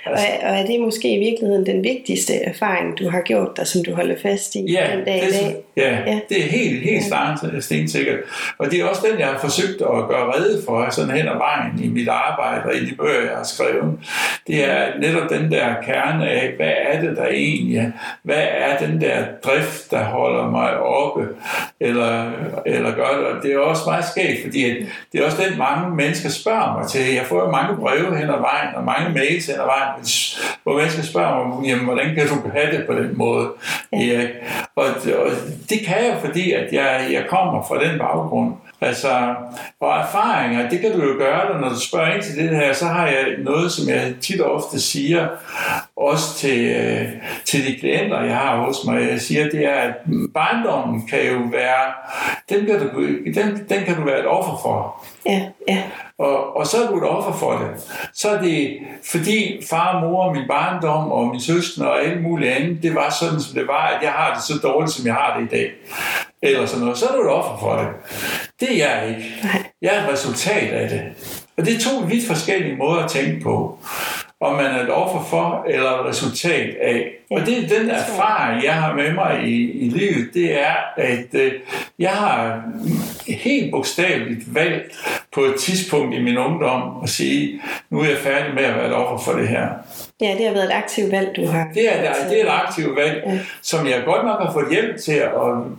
og, 0.06 0.12
og 0.42 0.58
er 0.58 0.66
det 0.66 0.80
måske 0.80 1.16
i 1.16 1.18
virkeligheden 1.18 1.66
den 1.66 1.84
vigtigste 1.84 2.34
erfaring, 2.34 2.98
du 2.98 3.08
har 3.08 3.20
gjort 3.20 3.56
dig, 3.56 3.66
som 3.66 3.84
du 3.84 3.94
holder 3.94 4.14
fast 4.22 4.54
i 4.54 4.72
ja, 4.72 4.96
den 4.96 5.04
dag 5.04 5.20
det, 5.20 5.28
i 5.28 5.44
dag? 5.44 5.56
Ja, 5.76 5.90
ja, 6.06 6.20
det 6.28 6.38
er 6.44 6.48
helt, 6.48 6.82
helt 6.82 7.12
ja. 7.52 7.60
stensikkert. 7.60 8.18
Og 8.58 8.70
det 8.70 8.80
er 8.80 8.84
også 8.84 9.06
den, 9.10 9.18
jeg 9.18 9.26
har 9.26 9.38
forsøgt 9.38 9.82
at 9.82 10.08
gøre 10.08 10.32
redde 10.34 10.62
for, 10.66 10.90
sådan 10.90 11.10
hen 11.10 11.28
ad 11.28 11.36
vejen 11.36 11.84
i 11.84 11.88
mit 11.88 12.08
arbejde 12.08 12.62
og 12.64 12.74
i 12.74 12.86
de 12.86 12.94
bøger, 12.94 13.20
jeg 13.20 13.36
har 13.36 13.44
skrevet. 13.44 13.98
Det 14.46 14.64
er 14.64 14.98
netop 15.00 15.30
den 15.30 15.52
der 15.52 15.74
kerne 15.84 16.30
af, 16.30 16.52
hvad 16.56 16.72
er 16.76 17.00
det 17.00 17.16
der 17.16 17.26
egentlig 17.26 17.76
er? 17.76 17.90
Hvad 18.22 18.46
er 18.50 18.78
den 18.86 19.00
der 19.00 19.24
drift, 19.44 19.90
der 19.90 20.04
holder 20.04 20.50
mig 20.50 20.78
oppe? 20.78 21.28
Eller, 21.80 22.30
eller 22.66 22.94
gør 22.94 23.16
det? 23.18 23.26
Og 23.26 23.42
det 23.42 23.54
er 23.54 23.58
også 23.58 23.82
meget 23.86 24.04
skægt, 24.04 24.42
fordi 24.42 24.86
det 25.12 25.20
er 25.20 25.24
også 25.24 25.42
den, 25.48 25.58
mange 25.58 25.96
mennesker 25.96 26.28
spørger 26.28 26.78
mig 26.78 26.88
til. 26.88 27.14
Jeg 27.14 27.24
får 27.24 27.44
jo 27.44 27.50
mange 27.50 27.76
breve 27.76 28.16
hen 28.18 28.30
ad 28.30 28.40
vejen, 28.40 28.74
og 28.74 28.84
mange 28.84 29.14
mails 29.14 29.46
hen 29.46 29.54
ad 29.54 29.66
vejen, 29.66 29.93
hvor 30.62 30.76
mennesker 30.76 31.02
spørger 31.02 31.48
mig, 31.48 31.68
jamen, 31.68 31.84
hvordan 31.84 32.14
kan 32.14 32.28
du 32.28 32.34
have 32.52 32.76
det 32.76 32.86
på 32.86 32.94
den 32.94 33.18
måde, 33.18 33.48
Erik? 33.92 34.28
Og, 34.76 34.84
og 35.24 35.30
det 35.70 35.78
kan 35.86 36.04
jeg, 36.04 36.18
fordi 36.24 36.52
at 36.52 36.72
jeg, 36.72 37.08
jeg 37.12 37.24
kommer 37.28 37.64
fra 37.68 37.84
den 37.84 37.98
baggrund. 37.98 38.52
Altså, 38.84 39.34
og 39.80 39.98
erfaringer, 39.98 40.68
det 40.68 40.80
kan 40.80 40.92
du 40.92 41.06
jo 41.06 41.18
gøre, 41.18 41.60
når 41.60 41.68
du 41.68 41.80
spørger 41.80 42.14
ind 42.14 42.22
til 42.22 42.36
det 42.36 42.56
her, 42.56 42.72
så 42.72 42.86
har 42.86 43.06
jeg 43.06 43.24
noget, 43.38 43.72
som 43.72 43.88
jeg 43.88 44.14
tit 44.20 44.40
og 44.40 44.52
ofte 44.52 44.80
siger, 44.80 45.28
også 45.96 46.34
til, 46.36 46.64
øh, 46.64 47.08
til 47.44 47.66
de 47.66 47.78
klienter, 47.80 48.22
jeg 48.22 48.36
har 48.36 48.56
hos 48.56 48.76
mig. 48.86 49.10
Jeg 49.10 49.20
siger, 49.20 49.50
det 49.50 49.64
er, 49.64 49.74
at 49.74 49.94
barndommen 50.34 51.06
kan 51.06 51.26
jo 51.26 51.38
være, 51.52 51.92
den 52.48 52.66
kan 52.66 52.78
du, 52.78 53.00
den, 53.34 53.66
den 53.68 53.84
kan 53.84 53.96
du 53.96 54.04
være 54.04 54.18
et 54.18 54.26
offer 54.26 54.58
for. 54.62 55.04
Ja, 55.26 55.42
ja. 55.68 55.82
Og, 56.18 56.56
og 56.56 56.66
så 56.66 56.76
er 56.84 56.90
du 56.90 56.96
et 56.96 57.04
offer 57.04 57.32
for 57.32 57.52
det. 57.52 57.70
Så 58.14 58.30
er 58.30 58.42
det, 58.42 58.78
fordi 59.04 59.66
far 59.70 59.94
og 59.94 60.10
mor 60.10 60.24
og 60.24 60.36
min 60.36 60.48
barndom 60.48 61.12
og 61.12 61.28
min 61.28 61.40
søskende 61.40 61.90
og 61.90 62.04
alt 62.04 62.22
muligt 62.22 62.50
andet, 62.50 62.82
det 62.82 62.94
var 62.94 63.10
sådan, 63.20 63.40
som 63.40 63.54
det 63.54 63.66
var, 63.66 63.86
at 63.86 64.02
jeg 64.02 64.10
har 64.10 64.34
det 64.34 64.42
så 64.42 64.54
dårligt, 64.62 64.92
som 64.92 65.06
jeg 65.06 65.14
har 65.14 65.38
det 65.38 65.46
i 65.46 65.56
dag. 65.56 65.70
Eller 66.42 66.66
sådan 66.66 66.80
noget. 66.80 66.98
Så 66.98 67.06
er 67.06 67.16
du 67.16 67.22
et 67.22 67.30
offer 67.30 67.56
for 67.58 67.76
det. 67.76 67.88
Det 68.64 68.82
er 68.82 68.86
jeg 68.86 69.08
ikke. 69.08 69.34
Jeg 69.82 69.96
er 69.96 70.02
et 70.02 70.12
resultat 70.12 70.72
af 70.72 70.88
det. 70.88 71.02
Og 71.56 71.66
det 71.66 71.74
er 71.74 71.78
to 71.78 72.06
vidt 72.06 72.26
forskellige 72.26 72.76
måder 72.76 73.02
at 73.02 73.10
tænke 73.10 73.40
på 73.40 73.78
om 74.40 74.56
man 74.56 74.66
er 74.66 74.82
et 74.82 74.90
offer 74.90 75.24
for 75.30 75.66
eller 75.68 75.90
et 75.90 76.06
resultat 76.06 76.76
af. 76.82 77.10
Ja, 77.30 77.36
og 77.36 77.46
det 77.46 77.58
er 77.58 77.78
den 77.78 77.90
erfaring, 77.90 78.64
jeg 78.64 78.74
har 78.74 78.94
med 78.94 79.12
mig 79.12 79.42
i, 79.44 79.70
i 79.70 79.88
livet, 79.88 80.34
det 80.34 80.60
er, 80.60 80.74
at 80.96 81.26
øh, 81.32 81.52
jeg 81.98 82.10
har 82.10 82.62
helt 83.28 83.70
bogstaveligt 83.70 84.54
valgt 84.54 84.96
på 85.34 85.40
et 85.40 85.54
tidspunkt 85.54 86.14
i 86.14 86.22
min 86.22 86.38
ungdom 86.38 87.02
at 87.02 87.08
sige, 87.08 87.60
nu 87.90 88.00
er 88.00 88.08
jeg 88.08 88.18
færdig 88.18 88.54
med 88.54 88.62
at 88.62 88.74
være 88.74 88.86
et 88.86 88.94
offer 88.94 89.24
for 89.24 89.38
det 89.38 89.48
her. 89.48 89.68
Ja, 90.24 90.34
det 90.38 90.46
har 90.46 90.52
været 90.52 90.64
et 90.64 90.72
aktivt 90.72 91.12
valg, 91.12 91.36
du 91.36 91.46
har. 91.46 91.68
Det 91.74 91.94
er, 91.94 92.14
det 92.28 92.40
er 92.40 92.44
et 92.44 92.50
aktivt 92.50 92.96
valg, 92.96 93.22
ja. 93.26 93.38
som 93.62 93.86
jeg 93.86 94.02
godt 94.04 94.24
nok 94.24 94.40
har 94.40 94.52
fået 94.52 94.66
hjælp 94.70 95.00
til 95.00 95.12
at 95.12 95.30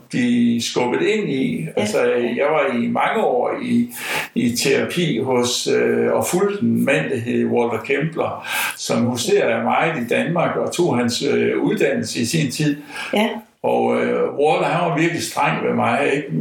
blive 0.10 0.62
skubbet 0.62 1.02
ind 1.02 1.30
i. 1.30 1.62
Ja. 1.62 1.82
Altså, 1.82 2.04
jeg 2.14 2.46
var 2.52 2.78
i 2.78 2.88
mange 2.88 3.24
år 3.24 3.52
i, 3.62 3.90
i 4.36 4.56
terapi 4.56 5.20
hos 5.20 5.68
øh, 5.68 6.14
og 6.14 6.28
fulgte 6.28 6.64
en 6.64 6.86
mand, 6.86 7.10
der 7.10 7.18
hed 7.18 7.46
Walter 7.46 7.84
Kempler, 7.86 8.48
som 8.78 9.06
huserede 9.06 9.64
meget 9.64 10.04
i 10.04 10.08
Danmark 10.08 10.56
og 10.56 10.74
tog 10.74 10.98
hans 10.98 11.24
øh, 11.24 11.58
uddannelse 11.58 12.20
i 12.20 12.26
sin 12.26 12.52
tid. 12.52 12.78
Ja. 13.14 13.30
Og 13.64 14.02
øh, 14.02 14.34
Walter, 14.34 14.66
han 14.66 14.92
var 14.92 14.98
virkelig 14.98 15.24
streng 15.24 15.68
ved 15.68 15.74
mig, 15.74 16.12
ikke? 16.16 16.32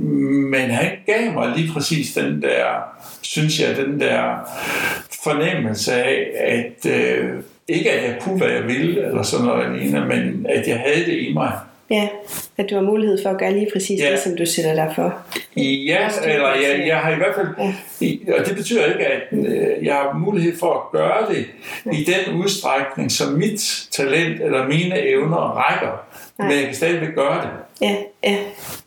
men 0.50 0.70
han 0.70 0.90
gav 1.06 1.32
mig 1.32 1.52
lige 1.56 1.72
præcis 1.72 2.14
den 2.14 2.42
der, 2.42 2.64
synes 3.22 3.60
jeg, 3.60 3.76
den 3.76 4.00
der 4.00 4.50
fornemmelse 5.24 5.92
af, 5.92 6.26
at 6.36 6.90
øh, 6.90 7.30
ikke 7.68 7.90
at 7.90 8.10
jeg 8.10 8.16
kunne, 8.20 8.38
hvad 8.38 8.48
jeg 8.48 8.64
ville, 8.64 9.06
eller 9.06 9.22
sådan 9.22 9.46
noget 9.46 9.64
alene, 9.64 10.06
men 10.06 10.46
at 10.48 10.68
jeg 10.68 10.78
havde 10.78 11.04
det 11.06 11.18
i 11.18 11.32
mig. 11.32 11.52
Ja, 11.90 12.08
at 12.56 12.70
du 12.70 12.74
har 12.74 12.82
mulighed 12.82 13.22
for 13.22 13.30
at 13.30 13.38
gøre 13.38 13.52
lige 13.52 13.68
præcis 13.72 14.00
ja. 14.00 14.10
det, 14.10 14.18
som 14.18 14.36
du 14.36 14.46
sætter 14.46 14.74
dig 14.74 14.92
for. 14.94 15.18
Ja, 15.56 16.08
eller 16.24 16.48
jeg, 16.48 16.84
jeg 16.86 16.98
har 16.98 17.12
i 17.12 17.16
hvert 17.16 17.34
fald, 17.34 17.46
ja. 17.58 18.38
og 18.38 18.46
det 18.46 18.56
betyder 18.56 18.86
ikke, 18.86 19.06
at 19.06 19.22
øh, 19.32 19.84
jeg 19.84 19.94
har 19.94 20.18
mulighed 20.18 20.58
for 20.58 20.72
at 20.74 21.00
gøre 21.00 21.34
det 21.34 21.46
ja. 21.86 21.90
i 21.90 22.04
den 22.04 22.42
udstrækning, 22.42 23.12
som 23.12 23.32
mit 23.32 23.86
talent 23.90 24.42
eller 24.42 24.68
mine 24.68 24.98
evner 25.08 25.36
rækker. 25.36 26.06
Nej. 26.38 26.48
Men 26.48 26.56
jeg 26.56 26.66
kan 26.66 26.74
stadigvæk 26.74 27.14
gøre 27.14 27.42
det. 27.42 27.50
Ja, 27.80 27.96
ja. 28.24 28.36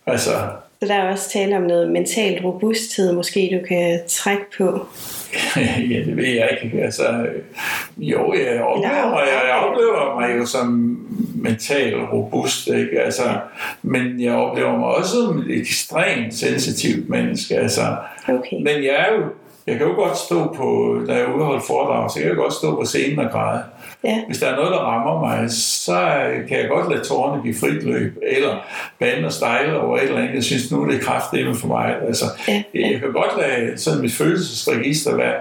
Altså, 0.06 0.32
så 0.80 0.88
der 0.88 0.94
er 0.94 1.12
også 1.12 1.30
tale 1.30 1.58
om 1.58 1.62
noget 1.62 1.92
mental 1.92 2.42
robusthed, 2.42 3.14
måske 3.14 3.60
du 3.62 3.68
kan 3.68 4.00
trække 4.08 4.44
på. 4.58 4.86
ja, 5.92 6.00
det 6.06 6.18
ved 6.18 6.26
jeg 6.26 6.58
ikke. 6.64 6.82
Altså, 6.84 7.26
jo, 7.98 8.34
jeg 8.34 8.62
oplever, 8.62 9.20
jeg, 9.20 9.42
jeg 9.48 9.56
oplever 9.56 10.20
mig 10.20 10.38
jo 10.40 10.46
som 10.46 10.68
mentalt 11.36 11.96
robust, 12.14 12.68
ikke? 12.68 13.02
Altså, 13.02 13.24
men 13.82 14.22
jeg 14.22 14.34
oplever 14.34 14.78
mig 14.78 14.88
også 14.88 15.12
som 15.12 15.40
et 15.40 15.60
ekstremt 15.60 16.34
sensitivt 16.34 17.10
menneske. 17.10 17.56
Altså, 17.56 17.82
okay. 18.28 18.58
Men 18.58 18.84
jeg 18.84 19.06
er 19.10 19.14
jo, 19.14 19.24
jeg 19.68 19.78
kan 19.78 19.88
jo 19.88 19.94
godt 19.94 20.18
stå 20.18 20.54
på, 20.54 21.00
da 21.08 21.14
jeg 21.14 21.28
ude 21.28 21.44
og 21.44 21.46
holde 21.46 21.64
foredrag, 21.68 22.12
så 22.12 22.20
jeg 22.20 22.28
kan 22.28 22.38
godt 22.38 22.54
stå 22.54 22.76
på 22.76 22.86
scenen 22.86 23.20
og 23.20 23.32
græde. 23.32 23.64
Ja. 24.04 24.24
Hvis 24.26 24.38
der 24.38 24.48
er 24.48 24.56
noget, 24.56 24.72
der 24.72 24.78
rammer 24.80 25.20
mig, 25.20 25.52
så 25.52 26.00
kan 26.48 26.58
jeg 26.60 26.70
godt 26.70 26.92
lade 26.92 27.04
tårerne 27.04 27.44
give 27.44 27.56
frit 27.60 27.84
løb, 27.84 28.18
eller 28.22 28.56
bande 29.00 29.26
og 29.26 29.32
stejle 29.32 29.80
over 29.80 29.98
et 29.98 30.04
eller 30.04 30.18
andet. 30.18 30.36
Jeg 30.36 30.44
synes 30.44 30.72
nu, 30.72 30.88
det 30.88 30.96
er 30.96 31.00
kraftedeme 31.00 31.56
for 31.56 31.68
mig. 31.68 31.96
Altså, 32.08 32.26
ja. 32.48 32.64
Jeg 32.74 33.00
kan 33.00 33.12
godt 33.12 33.38
lade 33.38 33.78
sådan 33.78 34.02
mit 34.02 34.14
følelsesregister 34.14 35.16
være, 35.16 35.36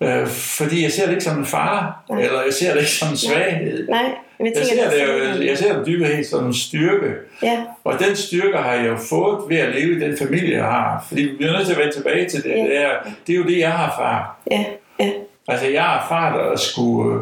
øh, 0.00 0.26
fordi 0.26 0.82
jeg 0.82 0.92
ser 0.92 1.04
det 1.04 1.12
ikke 1.12 1.24
som 1.24 1.38
en 1.38 1.46
fare, 1.46 1.92
Nej. 2.10 2.22
eller 2.22 2.42
jeg 2.42 2.54
ser 2.54 2.72
det 2.72 2.80
ikke 2.80 2.90
som 2.90 3.08
en 3.08 3.16
svaghed. 3.16 3.88
Nej. 3.88 4.00
Jeg, 4.40 4.52
jeg, 4.56 4.66
ser 4.66 4.90
det, 4.90 5.38
jo, 5.38 5.46
jeg 5.46 5.58
ser 5.58 5.76
det 5.76 5.86
dybest 5.86 6.12
helt 6.12 6.26
som 6.26 6.46
en 6.46 6.54
styrke. 6.54 7.14
Ja. 7.42 7.62
Og 7.84 7.98
den 7.98 8.16
styrke 8.16 8.58
har 8.58 8.72
jeg 8.72 8.86
jo 8.86 8.96
fået 8.96 9.38
ved 9.48 9.56
at 9.56 9.74
leve 9.74 9.96
i 9.96 10.00
den 10.00 10.18
familie, 10.18 10.56
jeg 10.56 10.64
har. 10.64 11.04
Fordi 11.08 11.22
vi 11.22 11.36
bliver 11.36 11.52
nødt 11.52 11.66
til 11.66 11.72
at 11.72 11.78
vende 11.78 11.92
tilbage 11.92 12.28
til 12.28 12.42
det. 12.42 12.50
Ja. 12.50 12.62
Det, 12.62 12.76
er, 12.76 12.90
det 13.26 13.32
er 13.32 13.36
jo 13.36 13.44
det, 13.44 13.58
jeg 13.58 13.72
har 13.72 13.86
erfaret. 13.86 14.26
Ja, 14.50 14.64
ja. 15.00 15.10
Altså, 15.48 15.66
jeg 15.66 15.82
har 15.82 16.02
erfaret 16.02 16.52
at 16.52 16.60
skulle... 16.60 17.20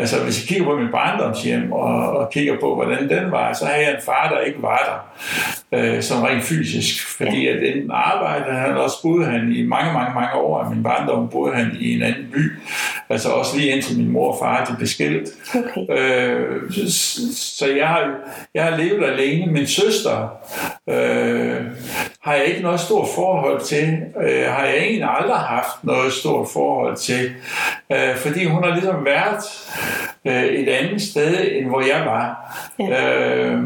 Altså, 0.00 0.24
hvis 0.24 0.40
jeg 0.40 0.48
kigger 0.48 0.64
på 0.64 0.76
min 0.76 0.92
barndomshjem 0.92 1.72
og, 1.72 2.10
og 2.10 2.30
kigger 2.30 2.56
på, 2.60 2.74
hvordan 2.74 3.08
den 3.08 3.30
var, 3.30 3.52
så 3.52 3.64
har 3.66 3.74
jeg 3.74 3.90
en 3.90 4.02
far, 4.04 4.28
der 4.28 4.40
ikke 4.40 4.62
var 4.62 5.10
der, 5.72 5.78
øh, 5.78 6.02
som 6.02 6.22
rent 6.22 6.44
fysisk. 6.44 7.06
Fordi 7.16 7.46
at 7.46 7.62
enten 7.62 7.90
arbejdede 7.90 8.56
han, 8.56 8.76
også 8.76 9.02
boede 9.02 9.26
han 9.26 9.52
i 9.52 9.62
mange, 9.62 9.92
mange, 9.92 10.14
mange 10.14 10.34
år 10.34 10.62
af 10.62 10.70
min 10.70 10.82
barndom, 10.82 11.28
boede 11.28 11.54
han 11.54 11.76
i 11.80 11.94
en 11.94 12.02
anden 12.02 12.26
by. 12.32 12.52
Altså 13.10 13.28
også 13.28 13.56
lige 13.56 13.70
indtil 13.70 13.98
min 13.98 14.08
mor 14.08 14.32
og 14.32 14.38
far 14.42 14.64
de 14.64 14.76
blev 14.76 14.88
skilt. 14.88 15.28
Okay. 15.54 15.98
Øh, 15.98 16.72
så, 16.72 17.34
så 17.34 17.66
jeg 17.66 17.88
har, 17.88 18.10
jeg 18.54 18.64
har 18.64 18.76
levet 18.76 19.04
alene. 19.04 19.52
Min 19.52 19.66
søster 19.66 20.28
øh, 20.88 21.66
har 22.22 22.34
jeg 22.34 22.44
ikke 22.44 22.62
noget 22.62 22.80
stort 22.80 23.08
forhold 23.14 23.60
til. 23.60 23.98
Øh, 24.22 24.46
har 24.48 24.64
jeg 24.64 24.76
egentlig 24.76 25.08
aldrig 25.08 25.38
haft 25.38 25.84
noget 25.84 26.12
stort 26.12 26.48
forhold 26.52 26.96
til. 26.96 27.30
Øh, 27.92 28.16
fordi 28.16 28.44
hun 28.44 28.64
har 28.64 28.74
ligesom 28.74 29.04
været 29.04 29.44
øh, 30.24 30.44
et 30.44 30.68
andet 30.68 31.02
sted, 31.02 31.36
end 31.52 31.66
hvor 31.66 31.80
jeg 31.80 32.02
var. 32.06 32.56
Ja. 32.78 32.84
Øh, 32.84 33.58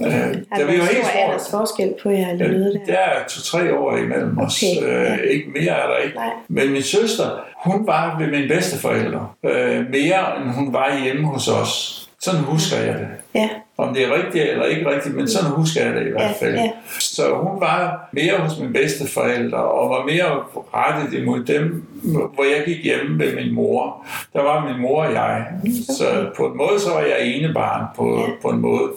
øh, 0.00 0.06
der 0.06 0.42
er 0.50 0.60
jo 0.60 0.68
helt 0.68 1.06
stor 1.40 1.58
forskel 1.58 1.94
på 2.02 2.10
jer 2.10 2.32
lige 2.34 2.48
øh, 2.48 2.56
der? 2.56 2.78
Der 2.86 2.98
er 2.98 3.26
to-tre 3.28 3.74
år 3.78 3.96
imellem 3.96 4.38
os. 4.38 4.62
Okay. 4.62 4.88
Øh, 4.88 5.04
ja. 5.04 5.14
Ikke 5.16 5.50
mere 5.50 5.72
er 5.82 5.86
der 5.86 5.96
ikke. 5.96 6.16
Nej. 6.16 6.30
Men 6.48 6.72
min 6.72 6.82
søster, 6.82 7.24
hun 7.64 7.86
var 7.86 8.18
ved 8.18 8.26
mine 8.26 8.48
bedsteforældre. 8.48 9.28
Øh, 9.44 9.90
mere 9.90 10.36
end 10.36 10.50
hun 10.50 10.72
var 10.72 10.98
hjemme 11.04 11.26
hos 11.26 11.48
os. 11.48 11.98
Sådan 12.22 12.40
husker 12.40 12.76
jeg 12.76 12.94
det. 12.94 13.08
Ja. 13.34 13.48
Om 13.82 13.94
det 13.94 14.02
er 14.04 14.14
rigtigt 14.14 14.44
eller 14.44 14.64
ikke 14.64 14.90
rigtigt, 14.90 15.14
men 15.14 15.28
sådan 15.28 15.50
husker 15.50 15.84
jeg 15.86 15.94
det 15.94 16.06
i 16.06 16.10
hvert 16.10 16.36
fald. 16.40 16.54
Ja, 16.54 16.62
ja. 16.62 16.70
Så 16.98 17.22
hun 17.42 17.60
var 17.60 18.08
mere 18.12 18.36
hos 18.38 18.58
mine 18.58 18.72
bedsteforældre, 18.72 19.58
og 19.58 19.90
var 19.90 20.04
mere 20.04 20.42
rettet 20.74 21.18
imod 21.18 21.44
dem, 21.44 21.86
hvor 22.02 22.44
jeg 22.44 22.62
gik 22.66 22.84
hjemme 22.84 23.16
med 23.16 23.34
min 23.34 23.54
mor. 23.54 24.06
Der 24.32 24.42
var 24.42 24.68
min 24.68 24.82
mor 24.82 25.04
og 25.04 25.12
jeg. 25.12 25.46
Så 25.88 26.04
på 26.36 26.46
en 26.46 26.56
måde 26.56 26.80
så 26.80 26.90
var 26.90 27.00
jeg 27.00 27.26
enebarn 27.26 27.84
på, 27.96 28.26
på 28.42 28.48
en 28.48 28.60
måde. 28.60 28.90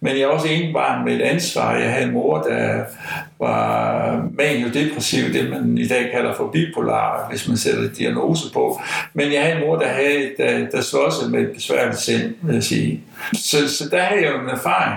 Men 0.00 0.18
jeg 0.18 0.28
var 0.28 0.34
også 0.34 0.48
enebarn 0.48 1.04
med 1.04 1.14
et 1.14 1.22
ansvar. 1.22 1.76
Jeg 1.76 1.92
havde 1.92 2.06
en 2.06 2.12
mor, 2.12 2.42
der 2.42 2.84
var 3.40 4.28
maniodepressiv, 4.38 5.32
det 5.32 5.50
man 5.50 5.78
i 5.78 5.88
dag 5.88 6.10
kalder 6.14 6.34
for 6.34 6.50
bipolar, 6.52 7.26
hvis 7.30 7.48
man 7.48 7.56
sætter 7.56 7.88
diagnose 7.98 8.52
på. 8.52 8.80
Men 9.14 9.32
jeg 9.32 9.42
havde 9.42 9.56
en 9.56 9.66
mor, 9.66 9.76
der, 9.76 9.88
havde, 9.88 10.30
der, 10.38 10.66
der 10.70 10.80
slåsede 10.80 11.30
med 11.30 11.40
et 11.40 11.50
besværligt 11.54 11.98
sind, 11.98 12.34
vil 12.42 12.54
jeg 12.54 12.62
sige. 12.62 13.00
Så, 13.34 13.68
så 13.68 13.88
der 13.90 14.00
havde 14.00 14.22
jo 14.32 14.40
en 14.40 14.48
erfaring 14.48 14.94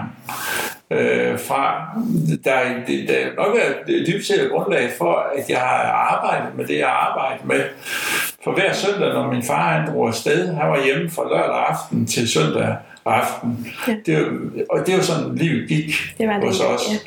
øh, 0.91 1.39
fra, 1.39 1.89
der, 2.43 2.59
der 3.07 3.35
nok 3.37 3.55
er 3.55 4.03
dybt 4.07 4.25
set 4.25 4.49
grundlag 4.51 4.89
for, 4.97 5.13
at 5.37 5.49
jeg 5.49 5.57
har 5.57 5.83
arbejdet 5.91 6.57
med 6.57 6.67
det, 6.67 6.77
jeg 6.77 6.87
har 6.87 7.11
arbejdet 7.11 7.45
med. 7.45 7.61
For 8.43 8.51
hver 8.51 8.73
søndag, 8.73 9.13
når 9.13 9.31
min 9.31 9.43
far 9.43 9.79
han 9.79 9.93
drog 9.93 10.07
afsted, 10.07 10.55
han 10.55 10.69
var 10.69 10.83
hjemme 10.85 11.09
fra 11.09 11.23
lørdag 11.23 11.65
aften 11.69 12.05
til 12.05 12.29
søndag 12.29 12.75
aften. 13.05 13.67
Ja. 13.87 13.93
Det, 14.05 14.27
og 14.69 14.87
det 14.87 14.97
jo 14.97 15.03
sådan, 15.03 15.35
livet 15.35 15.69
gik 15.69 15.91
det 16.17 16.27
var 16.27 16.33
det, 16.33 16.43
hos 16.43 16.59
os. 16.61 16.81
Ja 16.91 16.97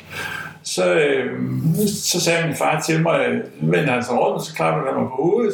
så, 0.63 0.93
øh, 0.93 1.39
så 1.87 2.21
sagde 2.21 2.47
min 2.47 2.55
far 2.55 2.81
til 2.81 3.01
mig, 3.01 3.41
vendte 3.61 3.91
han 3.91 4.03
sig 4.03 4.13
rundt, 4.13 4.35
og 4.35 4.41
så 4.41 4.55
klappede 4.55 4.85
han 4.85 5.01
mig 5.01 5.09
på 5.09 5.15
hovedet. 5.15 5.53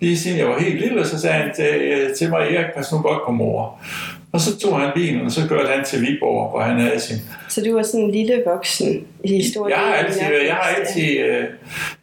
Lige 0.00 0.18
siden 0.18 0.38
jeg 0.38 0.48
var 0.48 0.58
helt 0.58 0.80
lille, 0.80 1.06
så 1.06 1.20
sagde 1.20 1.36
han 1.36 1.54
til, 1.54 2.14
til 2.18 2.30
mig, 2.30 2.38
Erik, 2.38 2.74
pas 2.76 2.92
nu 2.92 2.98
godt 2.98 3.22
på 3.26 3.32
mor. 3.32 3.80
Og 4.32 4.40
så 4.40 4.58
tog 4.58 4.80
han 4.80 4.90
bilen, 4.94 5.20
og 5.20 5.32
så 5.32 5.48
kørte 5.48 5.68
han 5.68 5.84
til 5.84 6.00
Viborg, 6.00 6.50
hvor 6.50 6.60
han 6.60 6.80
havde 6.80 7.00
sin... 7.00 7.16
Så 7.48 7.60
du 7.64 7.74
var 7.74 7.82
sådan 7.82 8.00
en 8.00 8.10
lille 8.10 8.42
voksen 8.46 9.06
i 9.24 9.34
historien? 9.34 9.78
Jeg 9.78 9.86
har 9.86 9.94
altid, 9.94 10.20
jeg 10.46 10.54
har 10.54 10.74
altid, 10.78 11.18
øh, 11.18 11.44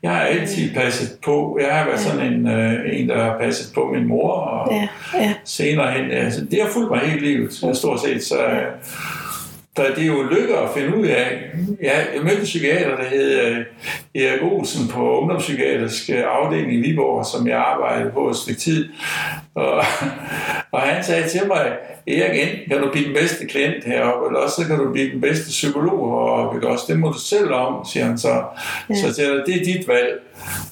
jeg 0.03 0.11
har 0.11 0.21
altid 0.21 0.73
passet 0.73 1.17
på. 1.25 1.59
Jeg 1.61 1.77
har 1.77 1.85
været 1.85 1.97
ja. 1.97 2.03
sådan 2.03 2.33
en, 2.33 2.47
øh, 2.47 2.99
en, 2.99 3.09
der 3.09 3.23
har 3.23 3.37
passet 3.39 3.73
på 3.73 3.91
min 3.93 4.07
mor, 4.07 4.31
og 4.31 4.73
ja. 4.73 4.87
Ja. 5.13 5.33
senere 5.45 5.91
hen. 5.91 6.11
Altså, 6.11 6.45
det 6.45 6.61
har 6.61 6.69
fulgt 6.69 6.91
mig 6.91 6.99
hele 6.99 7.27
livet, 7.27 7.53
stort 7.53 8.01
set. 8.01 8.23
Så, 8.23 8.41
ja 8.41 8.65
så 9.79 9.85
det 9.95 10.03
er 10.03 10.07
jo 10.07 10.23
lykke 10.23 10.57
at 10.57 10.69
finde 10.77 10.97
ud 10.97 11.05
af. 11.05 11.51
Ja, 11.83 11.97
jeg 12.15 12.23
mødte 12.23 12.37
en 12.37 12.43
psykiater, 12.43 12.95
der 12.95 13.03
hed 13.03 13.51
uh, 13.51 14.21
Erik 14.21 14.43
Olsen 14.43 14.87
på 14.87 15.19
ungdomspsykiatrisk 15.19 16.09
afdeling 16.09 16.73
i 16.73 16.81
Viborg, 16.81 17.25
som 17.25 17.47
jeg 17.47 17.57
arbejdede 17.57 18.11
på 18.11 18.29
et 18.29 18.35
stykke 18.35 18.59
tid. 18.59 18.89
Og, 19.59 19.83
og 20.71 20.81
han 20.81 21.03
sagde 21.03 21.29
til 21.29 21.41
mig, 21.47 21.71
Erik, 22.07 22.39
enten 22.41 22.69
kan 22.69 22.81
du 22.81 22.91
blive 22.91 23.05
den 23.05 23.13
bedste 23.13 23.45
klient 23.45 23.83
heroppe, 23.83 24.27
eller 24.27 24.39
også 24.39 24.61
så 24.61 24.67
kan 24.67 24.77
du 24.77 24.91
blive 24.91 25.11
den 25.11 25.21
bedste 25.21 25.47
psykolog 25.49 25.99
heroppe. 26.09 26.57
Ikke? 26.57 26.67
Også 26.67 26.85
det 26.87 26.99
må 26.99 27.09
du 27.09 27.19
selv 27.19 27.51
om, 27.53 27.85
siger 27.85 28.05
han 28.05 28.17
så. 28.17 28.43
Ja. 28.89 28.95
Så 28.95 29.13
siger 29.13 29.33
jeg, 29.33 29.43
det 29.45 29.55
er 29.55 29.63
dit 29.63 29.87
valg. 29.87 30.19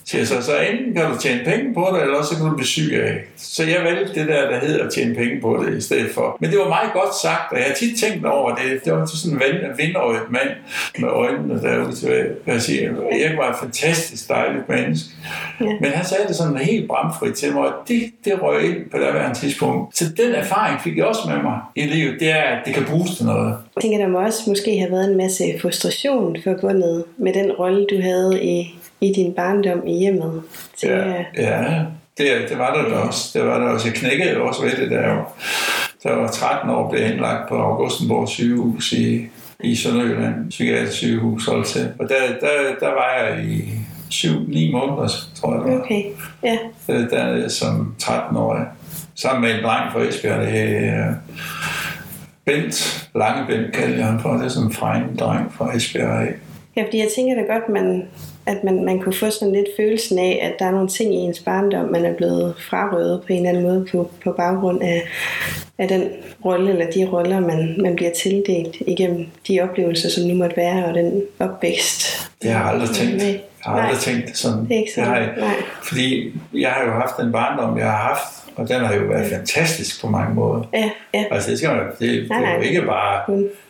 Siger 0.06 0.26
så, 0.26 0.42
så 0.42 0.60
enten 0.60 0.94
kan 0.94 1.12
du 1.12 1.18
tjene 1.18 1.42
penge 1.46 1.74
på 1.74 1.90
det, 1.94 2.02
eller 2.02 2.18
også 2.18 2.30
så 2.30 2.36
kan 2.40 2.50
du 2.50 2.56
blive 2.56 2.68
syg 2.68 2.94
af. 2.94 3.24
Så 3.38 3.64
jeg 3.64 3.84
valgte 3.84 4.20
det 4.20 4.28
der, 4.28 4.50
der 4.50 4.60
hedder 4.60 4.86
at 4.86 4.94
tjene 4.94 5.16
penge 5.16 5.42
på 5.42 5.64
det 5.66 5.78
i 5.78 5.82
stedet 5.82 6.12
for. 6.14 6.38
Men 6.40 6.52
det 6.52 6.60
var 6.60 6.68
meget 6.68 6.94
godt 6.94 7.16
sagt, 7.22 7.52
og 7.52 7.58
jeg 7.58 7.66
har 7.66 7.74
tit 7.74 8.00
tænkt 8.00 8.26
over 8.26 8.56
det. 8.56 8.86
Det 8.86 8.94
var 8.94 9.06
sådan 9.06 9.38
en 9.38 9.78
vindøjet 9.78 10.22
mand 10.30 10.50
med 11.00 11.10
øjnene 11.10 11.62
derude 11.62 11.96
til 11.96 12.28
at 12.46 12.62
sige, 12.62 12.86
Erik 12.86 13.38
var 13.38 13.50
et 13.50 13.56
fantastisk 13.60 14.30
dejligt 14.30 14.70
menneske. 14.70 15.10
Ja. 15.60 15.66
Men 15.82 15.92
han 15.92 16.06
sagde 16.06 16.28
det 16.28 16.36
sådan 16.36 16.58
helt 16.58 16.88
bramfrit 16.88 17.36
til 17.36 17.54
mig, 17.54 17.62
og 17.62 17.74
det, 17.88 18.12
det 18.26 18.42
røg 18.42 18.77
ind 18.78 18.90
på 18.90 18.98
det 18.98 19.06
her 19.06 19.34
tidspunkt. 19.34 19.98
Så 19.98 20.06
den 20.18 20.36
erfaring 20.36 20.82
fik 20.82 20.98
jeg 20.98 21.06
også 21.06 21.30
med 21.30 21.44
mig 21.44 21.60
i 21.76 21.82
livet, 21.82 22.20
det 22.20 22.32
er, 22.32 22.44
at 22.44 22.66
det 22.66 22.74
kan 22.74 22.86
bruges 22.86 23.18
til 23.18 23.26
noget. 23.26 23.56
Jeg 23.76 23.82
tænker, 23.82 23.98
der 23.98 24.08
må 24.08 24.20
også 24.20 24.40
måske 24.48 24.80
have 24.80 24.92
været 24.92 25.12
en 25.12 25.18
masse 25.18 25.44
frustration 25.62 26.38
forbundet 26.44 27.04
med 27.18 27.34
den 27.34 27.52
rolle, 27.52 27.86
du 27.92 28.02
havde 28.02 28.44
i, 28.44 28.80
i 29.02 29.14
din 29.14 29.34
barndom 29.34 29.88
i 29.88 30.00
hjemmet. 30.00 30.42
Til, 30.78 30.90
ja, 30.90 31.24
ja. 31.38 31.84
Det, 32.18 32.50
det 32.50 32.58
var 32.58 32.74
der 32.74 32.90
ja. 32.90 33.08
også. 33.08 33.40
Det 33.40 33.48
var 33.48 33.60
der 33.60 33.68
også. 33.68 33.88
Jeg 33.88 33.96
knækkede 33.96 34.38
også 34.38 34.64
ved 34.64 34.72
det, 34.72 34.92
der 34.92 35.08
var, 35.08 35.34
der 36.04 36.16
var 36.16 36.28
13 36.28 36.70
år, 36.70 36.90
blev 36.90 37.06
indlagt 37.06 37.50
på 37.50 37.56
Augustenborg 37.56 38.30
sygehus 38.30 38.94
i, 38.94 39.28
i 39.64 39.76
Sønderjylland, 39.76 40.50
psykiatrisk 40.50 40.98
sygehus 40.98 41.50
til. 41.66 41.94
Og 42.00 42.10
der, 42.10 42.16
der, 42.42 42.76
der 42.80 42.90
var 42.90 43.14
jeg 43.20 43.46
i 43.46 43.77
7-9 44.12 44.72
måneder, 44.72 45.08
tror 45.36 45.54
jeg 45.54 45.64
det 45.66 45.74
var. 45.74 45.84
Okay, 45.84 46.04
ja. 46.44 46.58
Der, 46.88 47.48
som 47.48 47.96
13-årig 48.04 48.66
sammen 49.16 49.42
med 49.42 49.58
en 49.58 49.64
dreng 49.64 49.92
fra 49.92 50.02
Esbjerg, 50.02 50.48
det 50.48 50.78
er 50.88 51.14
Bent, 52.46 53.10
Lange 53.16 53.46
Bent 53.48 53.74
kaldte 53.74 53.98
jeg 53.98 54.06
ham 54.06 54.20
for, 54.20 54.34
det 54.34 54.46
er 54.46 54.50
sådan 54.50 54.68
en 54.68 54.74
frejende 54.74 55.18
dreng 55.18 55.54
fra 55.54 55.76
Esbjerg 55.76 56.28
Ja, 56.78 56.84
fordi 56.84 56.98
jeg 56.98 57.08
tænker 57.16 57.36
da 57.36 57.42
godt, 57.54 57.70
man, 57.70 58.08
at 58.46 58.64
man, 58.64 58.86
man 58.86 59.00
kunne 59.00 59.14
få 59.14 59.30
sådan 59.30 59.54
lidt 59.54 59.68
følelsen 59.78 60.20
af, 60.20 60.40
at 60.42 60.60
der 60.60 60.66
er 60.66 60.72
nogle 60.72 60.88
ting 60.88 61.14
i 61.14 61.18
ens 61.18 61.40
barndom, 61.40 61.90
man 61.90 62.06
er 62.06 62.14
blevet 62.14 62.56
frarøvet 62.70 63.22
på 63.22 63.34
en 63.34 63.38
eller 63.38 63.50
anden 63.50 63.64
måde 63.64 63.86
på, 63.92 64.12
på 64.24 64.32
baggrund 64.32 64.82
af, 64.82 65.04
af 65.78 65.88
den 65.88 66.10
rolle 66.46 66.72
eller 66.72 66.92
de 66.92 67.06
roller, 67.06 67.40
man, 67.40 67.76
man 67.82 67.96
bliver 67.96 68.12
tildelt 68.12 68.76
igennem 68.88 69.26
de 69.48 69.62
oplevelser, 69.62 70.10
som 70.10 70.24
nu 70.24 70.34
måtte 70.34 70.58
være, 70.58 70.86
og 70.86 70.94
den 70.94 71.22
opvækst. 71.40 72.32
Det 72.42 72.52
har 72.52 72.60
jeg 72.60 72.70
aldrig 72.70 72.90
tænkt. 72.90 73.24
Jeg 73.24 73.40
Jeg 73.74 73.82
har 73.82 73.90
aldrig 73.90 74.00
tænkt 74.02 74.38
sådan. 74.38 74.64
Det 74.66 74.72
er 74.76 74.80
ikke 74.80 74.92
sådan. 74.96 75.10
Jeg 75.14 75.22
har, 75.24 75.42
Nej. 75.42 75.56
fordi 75.84 76.34
jeg 76.54 76.70
har 76.70 76.84
jo 76.86 76.92
haft 76.92 77.18
den 77.20 77.32
barndom, 77.32 77.78
jeg 77.78 77.86
har 77.86 77.98
haft, 77.98 78.24
og 78.56 78.70
den 78.70 78.82
har 78.82 78.94
jo 78.94 79.02
været 79.02 79.32
fantastisk 79.32 80.02
på 80.02 80.10
mange 80.10 80.36
måder. 80.36 80.64
Ja, 80.74 80.90
ja. 81.14 81.24
Altså 81.32 81.50
det, 81.52 81.58
skal 81.58 81.70
man, 81.70 81.80
det, 82.00 82.00
det 82.00 82.30
Nej, 82.30 82.38
er 82.44 82.52
jo 82.54 82.58
nej. 82.58 82.68
ikke 82.68 82.82
bare 82.82 83.22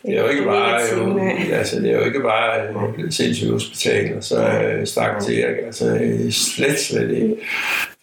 det 0.06 0.18
er 0.18 0.22
jo 0.22 0.28
ikke 0.28 0.44
bare, 0.44 0.80
jo, 0.98 1.06
nej. 1.06 1.38
altså, 1.54 1.80
det 1.80 1.92
er 1.92 1.98
jo 1.98 2.06
ikke 2.06 2.20
bare 2.22 2.62
øh, 2.62 3.12
sindssygt 3.12 3.52
hospital, 3.52 4.18
og 4.18 4.24
så 4.24 4.48
øh, 4.48 4.88
stak 4.88 5.20
til, 5.22 5.46
altså 5.66 5.98
øh, 6.02 6.32
slet, 6.32 6.80
slet 6.80 7.12
ikke. 7.12 7.36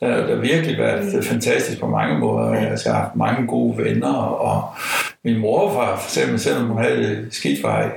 Der 0.00 0.12
har 0.12 0.26
har 0.28 0.34
virkelig 0.34 0.78
været 0.78 1.24
fantastisk 1.24 1.80
på 1.80 1.86
mange 1.86 2.18
måder. 2.18 2.54
Altså, 2.70 2.88
jeg 2.88 2.96
har 2.96 3.02
haft 3.04 3.16
mange 3.16 3.46
gode 3.46 3.78
venner, 3.84 4.14
og 4.22 4.64
min 5.24 5.38
morfar, 5.38 5.96
for 5.96 6.06
eksempel, 6.08 6.40
selvom 6.40 6.66
hun 6.66 6.82
havde 6.82 6.96
det 7.02 7.26
skidt, 7.30 7.62
var 7.62 7.90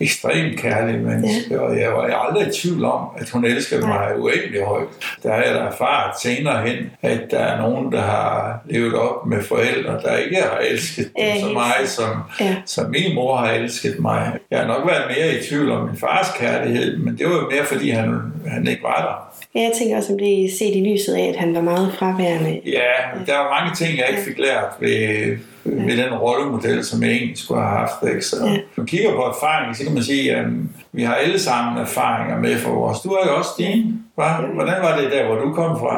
ekstremt 0.00 0.58
kærlig 0.60 1.00
menneske, 1.00 1.60
og 1.60 1.80
jeg 1.80 1.92
var 1.92 2.02
aldrig 2.02 2.48
i 2.48 2.50
tvivl 2.50 2.84
om, 2.84 3.04
at 3.18 3.30
hun 3.30 3.44
elskede 3.44 3.86
mig 3.86 4.18
uendelig 4.18 4.64
højt. 4.66 4.88
Der 5.22 5.32
har 5.32 5.42
jeg 5.42 5.54
da 5.54 5.58
erfaret 5.60 6.20
senere 6.22 6.66
hen, 6.68 6.90
at 7.02 7.20
der 7.30 7.38
er 7.38 7.62
nogen, 7.62 7.92
der 7.92 8.00
har 8.00 8.60
levet 8.64 8.94
op 8.94 9.26
med 9.26 9.42
forældre, 9.42 10.00
der 10.02 10.16
ikke 10.16 10.36
har 10.36 10.58
elsket 10.70 11.04
dem 11.04 11.12
Ja, 11.24 11.34
så 11.40 11.44
helt 11.44 11.52
meget, 11.52 11.88
som, 11.88 12.10
Ja. 12.40 12.56
som 12.66 12.90
min 12.90 13.14
mor 13.14 13.36
har 13.36 13.52
elsket 13.52 13.98
mig. 13.98 14.32
Jeg 14.50 14.58
har 14.58 14.66
nok 14.66 14.86
været 14.88 15.04
mere 15.16 15.34
i 15.34 15.42
tvivl 15.48 15.70
om 15.70 15.86
min 15.86 15.96
fars 15.96 16.26
kærlighed, 16.38 16.98
men 16.98 17.18
det 17.18 17.26
var 17.26 17.34
jo 17.34 17.48
mere, 17.50 17.64
fordi 17.64 17.90
han, 17.90 18.32
han 18.46 18.66
ikke 18.68 18.82
var 18.82 18.96
der. 18.96 19.27
Ja, 19.54 19.60
jeg 19.60 19.72
tænker 19.78 19.96
også, 19.96 20.12
om 20.12 20.18
det 20.18 20.44
er 20.44 20.50
set 20.58 20.76
i 20.76 20.92
lyset 20.92 21.14
af, 21.14 21.28
at 21.28 21.36
han 21.36 21.54
var 21.54 21.60
meget 21.60 21.94
fraværende. 21.98 22.60
Ja, 22.66 22.92
der 23.26 23.38
var 23.38 23.60
mange 23.60 23.76
ting, 23.76 23.98
jeg 23.98 24.06
ikke 24.10 24.22
fik 24.22 24.38
lært 24.38 24.70
ved, 24.80 25.38
ved 25.70 25.96
den 26.04 26.14
rollemodel, 26.14 26.84
som 26.84 27.02
jeg 27.02 27.10
egentlig 27.10 27.38
skulle 27.38 27.60
have 27.60 27.78
haft. 27.78 28.08
Ikke? 28.08 28.22
Så, 28.22 28.36
Ja. 28.44 28.50
Hvis 28.50 28.76
man 28.76 28.86
kigger 28.86 29.10
på 29.12 29.22
erfaring, 29.22 29.76
så 29.76 29.84
kan 29.84 29.94
man 29.94 30.02
sige, 30.02 30.34
at 30.36 30.46
vi 30.92 31.02
har 31.02 31.14
alle 31.14 31.38
sammen 31.38 31.82
erfaringer 31.82 32.38
med 32.38 32.56
for 32.56 32.70
vores. 32.70 33.00
Du 33.00 33.08
har 33.08 33.30
jo 33.30 33.36
også 33.38 33.50
din. 33.58 33.94
Hva? 34.14 34.24
Hvordan 34.54 34.82
var 34.82 35.00
det 35.00 35.12
der, 35.12 35.26
hvor 35.26 35.34
du 35.36 35.52
kom 35.52 35.78
fra? 35.78 35.94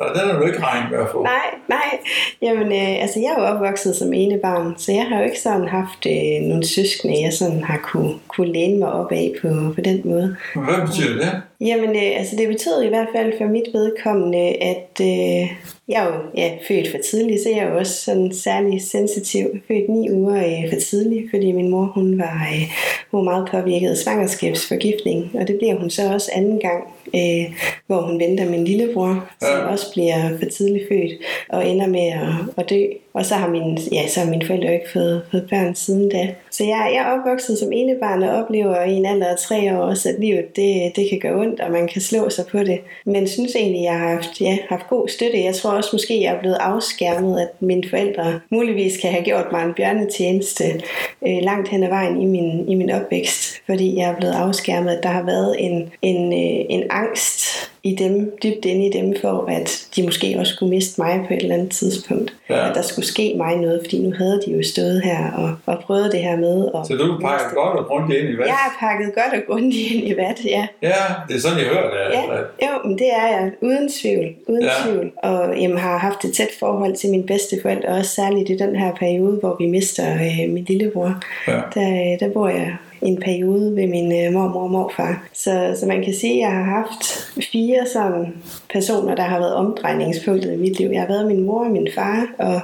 Og 0.00 0.08
den 0.14 0.30
har 0.30 0.38
du 0.38 0.46
ikke 0.46 0.62
regnet 0.62 0.90
med 0.90 0.98
at 0.98 1.06
få. 1.12 1.22
Nej, 1.22 1.48
nej. 1.68 1.98
Jamen, 2.42 2.66
øh, 2.66 3.02
altså, 3.02 3.20
jeg 3.20 3.34
er 3.36 3.40
jo 3.42 3.46
opvokset 3.54 3.96
som 3.96 4.12
ene 4.12 4.38
barn, 4.38 4.74
så 4.78 4.92
jeg 4.92 5.06
har 5.08 5.18
jo 5.18 5.24
ikke 5.24 5.40
sådan 5.40 5.68
haft 5.68 6.06
øh, 6.06 6.48
nogle 6.48 6.66
søskende, 6.66 7.22
jeg 7.22 7.32
sådan 7.32 7.64
har 7.64 7.78
kunne, 7.82 8.14
kunne 8.28 8.52
læne 8.52 8.78
mig 8.78 8.92
op 8.92 9.12
af 9.12 9.32
på, 9.42 9.48
på 9.74 9.80
den 9.80 10.00
måde. 10.04 10.36
Hvad 10.54 10.86
betyder 10.86 11.14
det? 11.24 11.42
Jamen, 11.60 11.90
øh, 11.90 12.18
altså 12.18 12.36
det 12.36 12.48
betød 12.48 12.82
i 12.82 12.88
hvert 12.88 13.08
fald 13.16 13.32
for 13.38 13.44
mit 13.44 13.68
vedkommende, 13.72 14.44
at 14.72 15.00
øh, 15.00 15.50
jeg 15.88 16.02
er 16.04 16.06
jo 16.06 16.20
ja, 16.36 16.50
født 16.68 16.90
for 16.90 16.98
tidligt, 17.10 17.42
så 17.42 17.48
jeg 17.48 17.58
er 17.58 17.70
jo 17.70 17.78
også 17.78 18.04
sådan 18.04 18.32
særlig 18.34 18.82
sensitiv. 18.82 19.46
Født 19.68 19.88
ni 19.88 20.10
uger 20.10 20.36
øh, 20.36 20.72
for 20.72 20.80
tidligt, 20.80 21.30
fordi 21.30 21.52
min 21.52 21.68
mor 21.68 21.84
hun 21.94 22.18
var, 22.18 22.48
øh, 22.54 22.62
hun 23.10 23.18
var 23.18 23.24
meget 23.32 23.48
påvirket 23.50 23.90
af 23.90 23.96
svangerskabsforgiftning, 23.96 25.30
og 25.34 25.48
det 25.48 25.56
bliver 25.58 25.74
hun 25.74 25.90
så 25.90 26.12
også 26.12 26.30
anden 26.34 26.58
gang, 26.60 26.84
øh, 27.14 27.54
hvor 27.86 28.00
hun 28.00 28.20
venter 28.20 28.50
min 28.50 28.64
lillebror, 28.64 29.28
som 29.40 29.48
Ja. 29.50 29.66
også 29.66 29.92
bliver 29.92 30.38
for 30.38 30.46
tidligt 30.50 30.88
født 30.88 31.12
og 31.48 31.68
ender 31.68 31.86
med 31.86 32.06
at, 32.06 32.34
at 32.64 32.70
dø. 32.70 32.82
Og 33.14 33.26
så 33.26 33.34
har, 33.34 33.48
min, 33.48 33.78
ja, 33.92 34.08
så 34.08 34.20
har 34.20 34.30
mine 34.30 34.46
forældre 34.46 34.74
ikke 34.74 34.90
fået, 34.92 35.22
fået 35.30 35.46
børn 35.50 35.74
siden 35.74 36.08
da. 36.08 36.34
Så 36.50 36.64
jeg, 36.64 36.90
jeg 36.94 37.02
er 37.02 37.18
opvokset 37.18 37.58
som 37.58 37.72
enebarn 37.72 38.22
og 38.22 38.30
oplever 38.30 38.82
i 38.82 38.92
en 38.92 39.06
alder 39.06 39.26
af 39.26 39.38
tre 39.38 39.76
år 39.76 39.82
også, 39.82 40.08
at 40.08 40.14
livet 40.18 40.56
det, 40.56 40.92
det 40.96 41.08
kan 41.10 41.18
gøre 41.18 41.40
ondt, 41.40 41.60
og 41.60 41.70
man 41.70 41.88
kan 41.88 42.02
slå 42.02 42.30
sig 42.30 42.44
på 42.46 42.58
det. 42.58 42.80
Men 43.04 43.28
synes 43.28 43.56
egentlig, 43.56 43.82
jeg 43.82 43.98
har 43.98 44.08
haft, 44.08 44.40
ja, 44.40 44.58
haft 44.68 44.88
god 44.88 45.08
støtte. 45.08 45.44
Jeg 45.44 45.54
tror 45.54 45.70
også 45.70 45.90
måske, 45.92 46.22
jeg 46.22 46.34
er 46.34 46.40
blevet 46.40 46.56
afskærmet, 46.60 47.40
at 47.40 47.48
mine 47.60 47.82
forældre 47.90 48.40
muligvis 48.50 48.96
kan 49.00 49.10
have 49.10 49.24
gjort 49.24 49.46
mig 49.52 49.64
en 49.64 49.74
bjørnetjeneste 49.74 50.64
øh, 51.26 51.38
langt 51.42 51.68
hen 51.68 51.82
ad 51.82 51.88
vejen 51.88 52.20
i 52.20 52.24
min, 52.24 52.68
i 52.68 52.74
min 52.74 52.90
opvækst, 52.90 53.62
fordi 53.66 53.96
jeg 53.96 54.10
er 54.10 54.16
blevet 54.16 54.34
afskærmet, 54.34 54.90
at 54.90 55.02
der 55.02 55.08
har 55.08 55.22
været 55.22 55.56
en, 55.58 55.92
en, 56.02 56.32
øh, 56.32 56.66
en 56.68 56.82
angst 56.90 57.72
i 57.82 57.94
dem, 57.94 58.32
dybt 58.42 58.64
inde 58.64 58.86
i 58.86 58.90
dem, 58.90 59.14
for 59.20 59.44
at 59.48 59.86
de 59.96 60.02
måske 60.02 60.36
også 60.38 60.54
skulle 60.54 60.70
miste 60.70 61.00
mig 61.00 61.24
på 61.28 61.34
et 61.34 61.42
eller 61.42 61.54
andet 61.54 61.70
tidspunkt. 61.70 62.34
Ja. 62.50 62.68
At 62.68 62.74
der 62.74 62.82
skulle 62.82 63.01
ske 63.02 63.34
mig 63.36 63.56
noget, 63.56 63.80
fordi 63.84 63.98
nu 64.06 64.12
havde 64.18 64.40
de 64.46 64.50
jo 64.56 64.62
stået 64.62 65.02
her 65.04 65.30
og, 65.32 65.54
og 65.66 65.78
prøvet 65.82 66.12
det 66.12 66.20
her 66.20 66.36
med. 66.36 66.64
Og 66.74 66.86
Så 66.86 66.94
du 66.94 67.18
pakker 67.20 67.54
godt 67.54 67.78
og 67.78 67.86
grundigt 67.86 68.20
ind 68.20 68.28
i 68.28 68.34
hvad? 68.36 68.46
Jeg 68.46 68.54
er 68.68 68.72
pakket 68.86 69.14
godt 69.14 69.40
og 69.40 69.46
grundigt 69.54 69.90
ind 69.92 70.08
i 70.08 70.16
vat, 70.16 70.40
ja. 70.44 70.66
Ja, 70.82 70.94
det 71.28 71.36
er 71.36 71.40
sådan, 71.40 71.58
jeg 71.58 71.66
hører 71.66 71.90
det. 71.90 72.14
Ja, 72.16 72.34
at- 72.34 72.40
jo, 72.62 72.88
men 72.88 72.98
det 72.98 73.06
er 73.12 73.26
jeg 73.26 73.50
uden 73.60 73.88
tvivl. 74.02 74.26
Uden 74.48 74.62
Ja. 74.62 74.70
tvivl. 74.90 75.10
Og 75.16 75.62
jeg 75.62 75.70
har 75.80 75.98
haft 75.98 76.24
et 76.24 76.32
tæt 76.34 76.48
forhold 76.58 76.94
til 76.96 77.10
mine 77.10 77.26
bedsteforældre, 77.26 77.88
også 77.88 78.10
særligt 78.10 78.50
i 78.50 78.56
den 78.56 78.76
her 78.76 78.92
periode, 78.94 79.36
hvor 79.40 79.56
vi 79.60 79.66
mister 79.66 80.14
øh, 80.14 80.52
min 80.52 80.64
lillebror. 80.64 81.22
Ja. 81.48 81.52
Der, 81.74 82.16
der 82.20 82.28
bor 82.32 82.48
jeg 82.48 82.76
en 83.02 83.20
periode 83.20 83.76
ved 83.76 83.86
min 83.86 84.12
øh, 84.26 84.32
mormor 84.32 84.62
og 84.62 84.70
morfar. 84.70 85.28
Så, 85.32 85.76
så 85.80 85.86
man 85.86 86.02
kan 86.04 86.14
sige, 86.14 86.34
at 86.34 86.40
jeg 86.40 86.50
har 86.58 86.62
haft 86.64 87.04
fire 87.52 87.86
sådan 87.92 88.34
personer, 88.72 89.14
der 89.14 89.22
har 89.22 89.38
været 89.38 89.54
omdrejningspunktet 89.54 90.52
i 90.52 90.56
mit 90.56 90.78
liv. 90.78 90.90
Jeg 90.92 91.00
har 91.00 91.08
været 91.08 91.26
min 91.26 91.44
mor 91.46 91.64
og 91.64 91.70
min 91.70 91.88
far, 91.94 92.26
og 92.38 92.60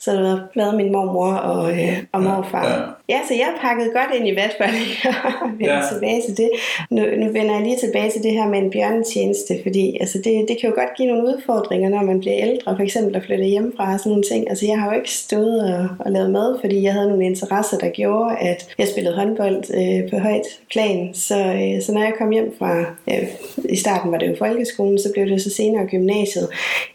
så 0.00 0.10
har 0.10 0.18
der 0.22 0.38
været- 0.56 0.74
min 0.76 0.92
mormor 0.92 1.32
og, 1.32 1.70
øh, 1.72 1.98
og 2.12 2.22
morfar. 2.22 2.64
ja. 2.66 2.72
Ja, 2.80 2.86
så 3.28 3.34
jeg 3.34 3.48
pakket 3.60 3.92
godt 3.92 4.10
ind 4.18 4.28
i 4.28 4.36
vat, 4.36 4.54
for 4.58 4.64
lige 4.78 4.96
at 5.08 5.14
vende 5.58 5.74
Ja. 5.74 5.80
tilbage 5.92 6.22
til 6.26 6.36
det. 6.36 6.50
Nu, 6.90 7.02
nu 7.16 7.26
vender 7.32 7.54
jeg 7.54 7.62
lige 7.62 7.76
tilbage 7.76 8.10
til 8.10 8.22
det 8.22 8.32
her 8.32 8.48
med 8.48 8.58
en 8.58 8.70
bjørnetjeneste, 8.70 9.54
fordi 9.62 9.96
altså 10.00 10.18
det, 10.18 10.44
det 10.48 10.56
kan 10.60 10.70
jo 10.70 10.74
godt 10.74 10.96
give 10.96 11.08
nogle 11.08 11.24
udfordringer, 11.28 11.88
når 11.88 12.02
man 12.02 12.20
bliver 12.20 12.36
ældre, 12.38 12.76
for 12.76 12.82
eksempel 12.82 13.16
at 13.16 13.22
flytte 13.24 13.44
hjemmefra 13.44 13.92
og 13.92 13.98
sådan 14.00 14.10
nogle 14.10 14.24
ting. 14.32 14.50
Altså 14.50 14.66
jeg 14.66 14.78
har 14.80 14.86
jo 14.90 14.96
ikke 15.00 15.10
stået 15.10 15.60
og, 15.74 15.88
og 15.98 16.12
lavet 16.12 16.30
mad, 16.30 16.58
fordi 16.60 16.82
jeg 16.82 16.92
havde 16.92 17.08
nogle 17.08 17.24
interesser, 17.24 17.78
der 17.78 17.88
gjorde, 17.88 18.36
at 18.38 18.74
jeg 18.78 18.88
spillede 18.88 19.14
håndbold 19.16 19.62
øh, 19.80 20.10
på 20.10 20.16
højt 20.18 20.48
plan. 20.72 21.10
Så, 21.14 21.38
øh, 21.38 21.82
så 21.82 21.92
når 21.92 22.00
jeg 22.02 22.12
kom 22.18 22.30
hjem 22.30 22.54
fra, 22.58 22.78
øh, 23.10 23.28
i 23.68 23.76
starten 23.76 24.12
var 24.12 24.18
det 24.18 24.28
jo 24.28 24.34
folkeskolen, 24.38 24.98
så 24.98 25.10
blev 25.14 25.26
det 25.28 25.42
så 25.42 25.50
senere 25.50 25.86
gymnasiet, 25.86 26.48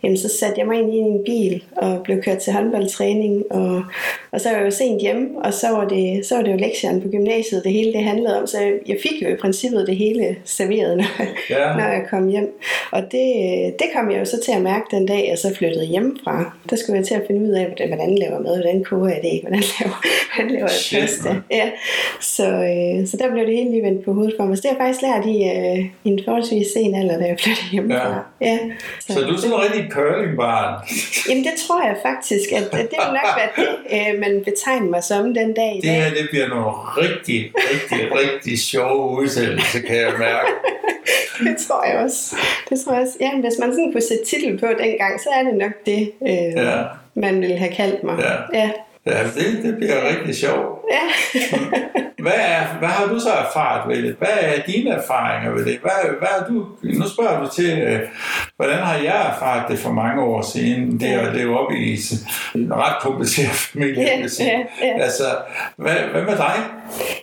jamen 0.04 0.18
så 0.18 0.30
satte 0.40 0.60
jeg 0.60 0.68
mig 0.68 0.80
ind 0.80 0.94
i 0.94 0.98
en 0.98 1.20
bil 1.26 1.64
og 1.78 2.02
blev 2.04 2.22
kørt 2.24 2.38
til 2.38 2.54
håndboldtræning, 2.54 3.44
og, 3.52 3.82
og 4.32 4.42
så 4.42 4.50
var 4.50 4.58
jeg 4.58 4.66
jo 4.66 4.72
sent 4.72 5.02
hjemme, 5.02 5.28
og 5.44 5.54
så 5.54 5.68
var 5.70 5.88
det, 5.88 6.03
så 6.24 6.36
var 6.36 6.44
det 6.44 6.52
jo 6.52 6.58
lektierne 6.58 7.02
på 7.02 7.08
gymnasiet, 7.08 7.64
det 7.64 7.72
hele 7.72 7.94
det 7.94 8.04
handlede 8.04 8.40
om, 8.42 8.48
så 8.48 8.58
jeg, 8.88 8.98
fik 9.04 9.22
jo 9.24 9.28
i 9.28 9.36
princippet 9.36 9.88
det 9.88 9.96
hele 9.96 10.36
serveret, 10.46 10.98
når, 10.98 11.06
Ja. 11.50 11.74
når 11.80 11.84
jeg 11.96 12.04
kom 12.10 12.28
hjem. 12.28 12.50
Og 12.92 13.02
det, 13.12 13.26
det 13.80 13.88
kom 13.96 14.12
jeg 14.12 14.20
jo 14.20 14.26
så 14.26 14.40
til 14.46 14.52
at 14.52 14.62
mærke 14.62 14.86
den 14.92 15.06
dag, 15.06 15.28
jeg 15.30 15.38
så 15.38 15.56
flyttede 15.56 15.86
hjemmefra. 15.86 16.54
Der 16.70 16.76
skulle 16.76 16.98
jeg 16.98 17.06
til 17.08 17.16
at 17.16 17.24
finde 17.28 17.42
ud 17.50 17.54
af, 17.54 17.66
hvordan- 17.66 17.88
hvordan 17.88 18.16
laver 18.18 18.40
mad, 18.40 18.56
hvordan 18.62 18.84
koger 18.84 19.08
jeg 19.10 19.20
det, 19.24 19.40
hvordan 19.42 19.64
laver, 19.80 19.98
hvordan 20.36 20.52
laver 20.56 20.70
jeg 20.94 21.02
pasta. 21.02 21.30
Ja, 21.52 21.70
så, 22.22 22.46
øh, 22.48 23.08
så 23.08 23.18
der 23.18 23.32
blev 23.32 23.46
det 23.46 23.56
hele 23.58 23.72
lige 23.72 23.84
vendt 23.84 24.06
på 24.06 24.14
hovedet 24.14 24.34
for 24.40 24.46
mig. 24.46 24.58
Så 24.58 24.62
det 24.62 24.70
har 24.72 24.78
jeg 24.78 24.86
faktisk 24.86 25.02
lært 25.08 25.26
i 25.36 25.38
øh, 25.54 25.86
en 26.06 26.20
forholdsvis 26.26 26.68
sen 26.74 26.96
alder, 26.96 27.18
da 27.20 27.26
jeg 27.26 27.38
flyttede 27.44 27.68
hjemmefra. 27.72 28.24
Ja. 28.42 28.46
Ja. 28.52 28.60
Så 29.00 29.20
du 29.28 29.34
er 29.34 29.38
sådan 29.38 29.54
en 29.56 29.62
rigtig 29.66 29.84
curlingbarn. 29.92 30.72
Jamen 31.30 31.44
det 31.44 31.54
tror 31.68 31.80
jeg 31.88 31.96
faktisk, 32.10 32.52
at, 32.52 32.64
at 32.82 32.88
det 32.92 32.98
vil 33.04 33.14
nok 33.20 33.30
være 33.40 33.52
det, 33.60 33.68
øh, 33.96 34.20
man 34.24 34.34
betegner 34.50 34.90
mig 34.96 35.04
som 35.04 35.34
den 35.34 35.54
dag 35.54 35.72
i 35.78 35.82
Det 35.82 35.90
dag. 35.90 35.93
Her, 35.94 36.10
det 36.10 36.28
bliver 36.32 36.48
nogle 36.48 36.66
rigtig, 36.98 37.52
rigtig, 37.58 38.00
rigtig 38.20 38.60
sjove 38.60 39.22
udsendelser, 39.22 39.80
kan 39.88 39.96
jeg 39.96 40.14
mærke. 40.20 40.50
Det 41.48 41.56
tror 41.68 41.86
jeg 41.88 41.96
også. 42.00 42.36
Det 42.70 42.80
tror 42.86 42.94
jeg 42.94 43.02
også. 43.02 43.18
Ja, 43.22 43.32
hvis 43.36 43.54
man 43.60 43.72
sådan 43.72 43.92
kunne 43.92 44.02
sætte 44.02 44.26
titel 44.26 44.60
på 44.60 44.66
dengang, 44.80 45.20
så 45.20 45.30
er 45.36 45.44
det 45.44 45.54
nok 45.56 45.72
det, 45.86 46.12
øh, 46.28 46.64
Ja. 46.66 46.82
man 47.16 47.42
ville 47.42 47.58
have 47.58 47.72
kaldt 47.72 48.04
mig. 48.04 48.20
Ja. 48.20 48.60
ja. 48.60 48.70
Ja, 49.06 49.24
det, 49.24 49.64
det 49.64 49.76
bliver 49.78 50.08
rigtig 50.10 50.36
sjovt. 50.36 50.80
ja. 50.92 51.06
Hvad, 52.24 52.34
er, 52.38 52.78
hvad 52.80 52.88
har 52.90 53.08
du 53.08 53.20
så 53.20 53.30
erfaret 53.30 53.90
ved 53.96 54.04
det? 54.04 54.16
Hvad 54.20 54.28
er 54.42 54.62
dine 54.68 54.90
erfaringer 54.90 55.52
ved 55.52 55.66
det? 55.66 55.80
Hvad, 55.82 55.92
hvad 56.20 56.28
er 56.40 56.48
du, 56.48 56.68
nu 56.84 57.08
spørger 57.10 57.40
du 57.44 57.50
til, 57.56 57.80
øh, 57.82 58.00
hvordan 58.64 58.84
har 58.84 58.98
jeg 58.98 59.34
erfaret 59.34 59.64
det 59.72 59.80
for 59.80 59.92
mange 59.92 60.22
år 60.24 60.42
siden? 60.42 61.00
Det 61.00 61.10
er 61.10 61.20
at 61.20 61.36
leve 61.36 61.60
op 61.60 61.72
i 61.72 61.98
en 62.56 62.74
ret 62.74 62.96
kompliceret 63.02 63.50
familie, 63.52 64.02
Ja, 64.04 64.22
vil 64.22 64.30
sige. 64.30 64.50
ja, 64.50 64.88
ja. 64.88 65.04
Altså, 65.04 65.24
hvad, 65.78 65.96
hvad 66.12 66.22
med 66.22 66.38
dig? 66.38 66.54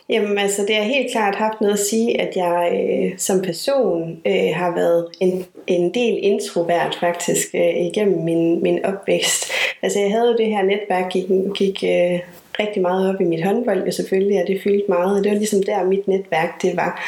Jamen 0.09 0.38
altså, 0.38 0.64
det 0.68 0.76
har 0.76 0.83
helt 0.83 1.12
klart 1.12 1.35
haft 1.35 1.61
noget 1.61 1.74
at 1.74 1.81
sige, 1.81 2.20
at 2.20 2.37
jeg 2.37 2.72
øh, 2.74 3.18
som 3.18 3.42
person 3.42 4.16
øh, 4.26 4.55
har 4.55 4.74
været 4.74 5.07
en, 5.20 5.44
en 5.66 5.94
del 5.94 6.18
introvert 6.22 6.96
faktisk 7.00 7.48
øh, 7.55 7.76
igennem 7.87 8.24
min, 8.24 8.62
min 8.62 8.85
opvækst. 8.85 9.53
Altså 9.83 10.00
jeg 10.00 10.11
havde 10.11 10.26
jo 10.26 10.37
det 10.37 10.46
her 10.46 10.62
netværk, 10.62 11.09
gik, 11.12 11.24
gik 11.55 11.85
øh, 11.85 12.18
rigtig 12.62 12.82
meget 12.82 13.14
op 13.14 13.20
i 13.20 13.24
mit 13.24 13.44
håndbold 13.44 13.84
jo 13.86 13.92
selvfølgelig, 13.92 14.42
og 14.42 14.48
det 14.48 14.60
fyldte 14.62 14.84
meget, 14.88 15.18
og 15.18 15.24
det 15.24 15.32
var 15.32 15.38
ligesom 15.38 15.62
der 15.62 15.84
mit 15.84 16.08
netværk 16.08 16.62
det 16.62 16.76
var. 16.76 17.02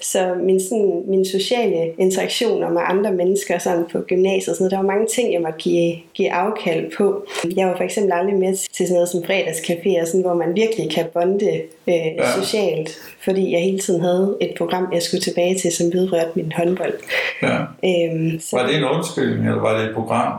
Så 0.00 0.34
min, 0.42 0.60
sådan, 0.60 1.02
mine 1.06 1.26
sociale 1.26 1.92
interaktioner 1.98 2.70
med 2.70 2.82
andre 2.84 3.12
mennesker 3.12 3.58
sådan 3.58 3.84
på 3.92 3.98
gymnasiet, 4.00 4.48
og 4.48 4.56
sådan 4.56 4.62
noget, 4.62 4.70
der 4.70 4.76
var 4.76 4.94
mange 4.94 5.06
ting, 5.14 5.32
jeg 5.32 5.40
måtte 5.40 5.58
give, 5.58 5.96
give 6.14 6.32
afkald 6.32 6.96
på. 6.96 7.26
Jeg 7.56 7.66
var 7.68 7.76
for 7.76 7.84
eksempel 7.84 8.12
aldrig 8.12 8.36
med 8.36 8.54
til 8.54 8.86
sådan 8.86 8.94
noget 8.94 9.08
som 9.08 9.22
fredagscafé, 9.22 10.00
og 10.00 10.06
sådan, 10.06 10.20
hvor 10.20 10.34
man 10.34 10.56
virkelig 10.56 10.90
kan 10.90 11.06
bonde 11.14 11.52
øh, 11.88 11.94
ja. 11.94 12.32
socialt, 12.40 12.98
fordi 13.24 13.52
jeg 13.52 13.60
hele 13.60 13.78
tiden 13.78 14.00
havde 14.00 14.36
et 14.40 14.54
program, 14.58 14.88
jeg 14.92 15.02
skulle 15.02 15.20
tilbage 15.20 15.58
til, 15.58 15.72
som 15.72 15.92
vedrørte 15.92 16.30
min 16.34 16.52
håndbold. 16.56 16.94
Ja. 17.42 17.58
Øhm, 17.58 18.40
så 18.40 18.56
Var 18.56 18.66
det 18.66 18.76
en 18.76 18.84
undskyldning, 18.84 19.48
eller 19.48 19.60
var 19.60 19.78
det 19.78 19.88
et 19.88 19.94
program? 19.94 20.32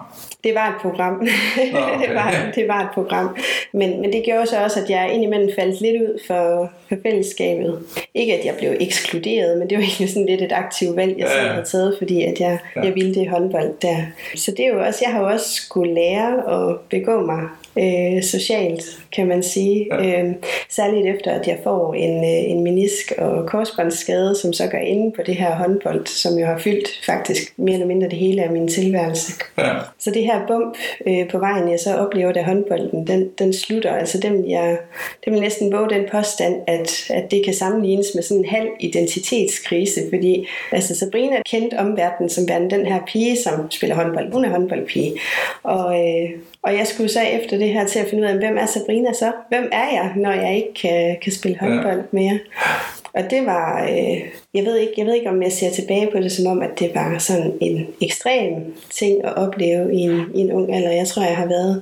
Det 0.44 0.56
var 0.56 0.68
et 0.70 0.82
program. 0.82 1.14
Nå, 1.74 1.80
okay. 1.80 2.08
det, 2.08 2.16
var, 2.16 2.52
det 2.56 2.68
var 2.68 2.82
et 2.82 2.90
program. 2.94 3.38
Men, 3.72 4.02
men 4.02 4.14
det 4.14 4.24
gjorde 4.26 4.48
så 4.48 4.54
så 4.54 4.64
også, 4.64 4.80
at 4.80 4.90
jeg 4.90 5.14
indimellem 5.14 5.50
faldt 5.60 5.82
lidt 5.82 6.02
ud 6.02 6.20
for, 6.28 6.72
for 6.90 6.96
fællesskabet. 7.04 7.80
Ikke 8.14 8.40
at 8.40 8.46
jeg 8.46 8.56
blev 8.60 8.72
ekskluderet, 8.80 9.58
men 9.58 9.70
det 9.70 9.78
var 9.78 9.84
egentlig 9.84 10.10
sådan 10.10 10.26
lidt 10.26 10.42
et 10.42 10.52
aktivt 10.52 10.96
valg, 10.96 11.18
jeg 11.18 11.28
ja. 11.28 11.34
selv 11.34 11.50
havde 11.50 11.66
taget, 11.66 11.96
fordi 11.98 12.24
at 12.24 12.40
jeg, 12.40 12.60
ja. 12.76 12.82
jeg 12.82 12.96
ville 12.96 13.16
det 13.16 13.30
håndbold 13.30 13.74
der. 13.82 13.98
Så 14.36 14.52
det 14.52 14.66
er 14.66 14.74
jo 14.74 14.84
også, 14.84 15.00
jeg 15.06 15.14
har 15.14 15.22
jo 15.22 15.28
også 15.28 15.54
skulle 15.54 15.94
lære 15.94 16.32
at 16.56 16.80
begå 16.90 17.26
mig 17.26 17.42
øh, 17.78 18.24
socialt, 18.24 18.84
kan 19.16 19.28
man 19.28 19.44
sige. 19.44 19.88
Ja. 19.92 20.24
Øh, 20.24 20.34
særligt 20.70 21.16
efter, 21.16 21.32
at 21.32 21.48
jeg 21.48 21.58
får 21.64 21.94
en, 21.94 22.18
øh, 22.24 22.52
en 22.52 22.64
menisk- 22.64 23.14
og 23.18 23.48
korsbåndsskade, 23.48 24.36
som 24.36 24.54
så 24.54 24.68
går 24.68 24.78
inde 24.78 25.12
på 25.12 25.22
det 25.26 25.36
her 25.36 25.56
håndbold, 25.56 26.08
som 26.08 26.38
jo 26.38 26.46
har 26.46 26.58
fyldt 26.58 26.88
faktisk 27.06 27.54
mere 27.58 27.74
eller 27.74 27.88
mindre 27.88 28.10
det 28.10 28.18
hele 28.18 28.44
af 28.44 28.52
min 28.52 28.68
tilværelse. 28.68 29.34
Ja. 29.58 29.74
Så 30.00 30.12
det 30.12 30.24
her 30.24 30.48
bump 30.48 30.78
øh, 31.08 31.30
på 31.30 31.40
vejen, 31.40 31.72
jeg 31.72 31.80
så 31.80 31.96
oplever, 31.96 32.32
da 32.32 32.42
håndbolden, 32.42 33.08
den, 33.08 33.30
den 33.40 33.54
slutter. 33.54 33.94
Altså 33.94 34.18
dem, 34.18 34.50
jeg, 34.50 34.78
det 35.26 35.34
vil 35.34 35.42
næsten 35.42 35.74
våge 35.74 35.90
den 35.90 36.06
påstand, 36.12 36.56
at, 36.68 37.06
at 37.10 37.32
det 37.32 37.46
kan 37.46 37.54
sammenlignes 37.54 38.08
med 38.16 38.24
sådan 38.24 38.44
en 38.44 38.50
halv 38.50 38.70
identitetskrise, 38.80 40.02
fordi 40.10 40.48
altså 40.72 40.96
Sabrina 40.96 41.36
kendte 41.46 41.80
omverdenen 41.80 42.30
som 42.30 42.50
værende 42.50 42.76
den 42.76 42.86
her 42.86 43.00
pige, 43.08 43.38
som 43.38 43.72
spiller 43.72 43.96
håndbold. 43.96 44.32
Hun 44.32 44.46
er 44.46 44.50
håndboldpige. 44.50 45.14
Og, 45.64 46.00
øh, 46.00 46.30
og 46.64 46.74
jeg 46.74 46.88
skulle 46.88 47.10
så 47.10 47.22
efter 47.22 47.58
det 47.58 47.70
her 47.70 47.88
til 47.88 48.00
at 48.00 48.08
finde 48.10 48.24
ud 48.24 48.28
af, 48.28 48.38
hvem 48.38 48.58
er 48.58 48.66
Sabrina 48.66 49.14
så? 49.14 49.32
Hvem 49.50 49.70
er 49.72 49.88
jeg, 49.94 50.14
når 50.16 50.32
jeg 50.32 50.56
ikke 50.56 50.74
kan, 50.74 51.18
kan 51.22 51.32
spille 51.32 51.58
håndbold 51.60 52.04
mere? 52.12 52.40
Og 53.14 53.24
det 53.30 53.46
var, 53.46 53.84
øh, 53.84 54.22
jeg, 54.54 54.66
ved 54.66 54.78
ikke, 54.78 54.94
jeg 54.98 55.06
ved 55.06 55.14
ikke, 55.14 55.30
om 55.30 55.44
jeg 55.44 55.52
ser 55.52 55.70
tilbage 55.70 56.10
på 56.12 56.18
det 56.20 56.32
som 56.32 56.52
om, 56.52 56.62
at 56.62 56.80
det 56.80 56.96
var 56.96 57.18
sådan 57.18 57.54
en 57.62 57.88
ekstrem 58.02 58.76
ting 58.92 59.26
at 59.26 59.36
opleve 59.36 59.94
i 59.94 59.98
en, 59.98 60.26
i 60.36 60.40
en 60.40 60.52
ung 60.52 60.76
alder. 60.76 60.92
Jeg 60.92 61.08
tror, 61.08 61.24
jeg 61.24 61.38
har 61.38 61.46
været 61.46 61.82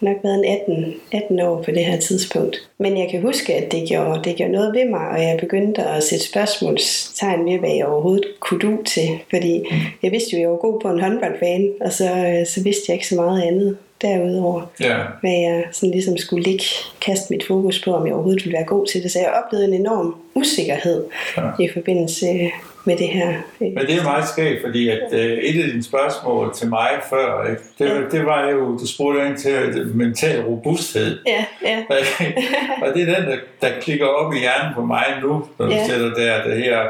nok 0.00 0.16
været 0.22 0.34
en 0.34 0.44
18, 0.44 0.94
18 1.12 1.40
år 1.40 1.62
på 1.62 1.70
det 1.70 1.84
her 1.84 2.00
tidspunkt. 2.00 2.70
Men 2.78 2.98
jeg 2.98 3.08
kan 3.10 3.22
huske, 3.22 3.54
at 3.54 3.72
det 3.72 3.88
gjorde, 3.88 4.20
det 4.24 4.36
gjorde 4.36 4.52
noget 4.52 4.74
ved 4.74 4.84
mig, 4.90 5.08
og 5.08 5.22
jeg 5.22 5.38
begyndte 5.40 5.82
at 5.82 6.02
sætte 6.02 6.24
spørgsmålstegn 6.24 7.46
ved, 7.46 7.58
hvad 7.58 7.70
jeg 7.70 7.86
overhovedet 7.86 8.26
kunne 8.40 8.60
du 8.60 8.82
til. 8.82 9.08
Fordi 9.30 9.64
jeg 10.02 10.12
vidste 10.12 10.30
jo, 10.32 10.36
at 10.36 10.40
jeg 10.40 10.50
var 10.50 10.56
god 10.56 10.80
på 10.80 10.88
en 10.88 11.00
håndboldbane, 11.00 11.68
og 11.80 11.92
så, 11.92 12.04
øh, 12.04 12.46
så 12.46 12.62
vidste 12.62 12.82
jeg 12.88 12.94
ikke 12.94 13.08
så 13.08 13.14
meget 13.14 13.42
andet 13.42 13.76
derudover, 14.02 14.62
ja. 14.80 14.96
hvad 15.20 15.30
jeg 15.30 15.64
sådan 15.72 15.90
ligesom 15.90 16.16
skulle 16.16 16.44
ligge, 16.44 16.64
kaste 17.00 17.32
mit 17.32 17.46
fokus 17.46 17.82
på, 17.84 17.94
om 17.94 18.06
jeg 18.06 18.14
overhovedet 18.14 18.44
ville 18.44 18.56
være 18.56 18.66
god 18.66 18.86
til 18.86 19.02
det. 19.02 19.12
Så 19.12 19.18
jeg 19.18 19.42
oplevede 19.44 19.68
en 19.68 19.80
enorm 19.80 20.16
usikkerhed 20.34 21.04
ja. 21.36 21.42
i 21.60 21.68
forbindelse 21.74 22.50
med 22.86 22.96
det 22.96 23.08
her. 23.08 23.34
Men 23.60 23.76
det 23.76 23.94
er 23.98 24.02
meget 24.02 24.28
skægt, 24.28 24.62
fordi 24.64 24.88
at 24.88 25.02
uh, 25.12 25.18
et 25.18 25.62
af 25.62 25.68
dine 25.70 25.84
spørgsmål 25.84 26.54
til 26.54 26.68
mig 26.68 26.90
før, 27.10 27.50
ikke, 27.50 27.62
det, 27.78 27.86
ja. 27.86 28.18
det 28.18 28.26
var 28.26 28.48
jo, 28.50 28.78
du 28.78 28.86
spurgte 28.86 29.26
ind 29.26 29.36
til 29.36 29.86
mental 29.94 30.44
robusthed. 30.44 31.18
Ja, 31.26 31.44
ja. 31.64 31.78
og 32.82 32.94
det 32.94 33.02
er 33.02 33.14
den, 33.14 33.28
der, 33.30 33.36
der 33.60 33.80
klikker 33.80 34.06
op 34.06 34.34
i 34.34 34.38
hjernen 34.38 34.74
på 34.74 34.84
mig 34.84 35.04
nu, 35.22 35.44
når 35.58 35.66
du 35.66 35.72
ja. 35.72 35.86
sætter 35.86 36.14
der, 36.14 36.44
det 36.44 36.64
her, 36.64 36.86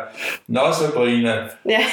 Nå 0.47 0.61
Sabrina. 0.73 1.35
Ja. 1.69 1.85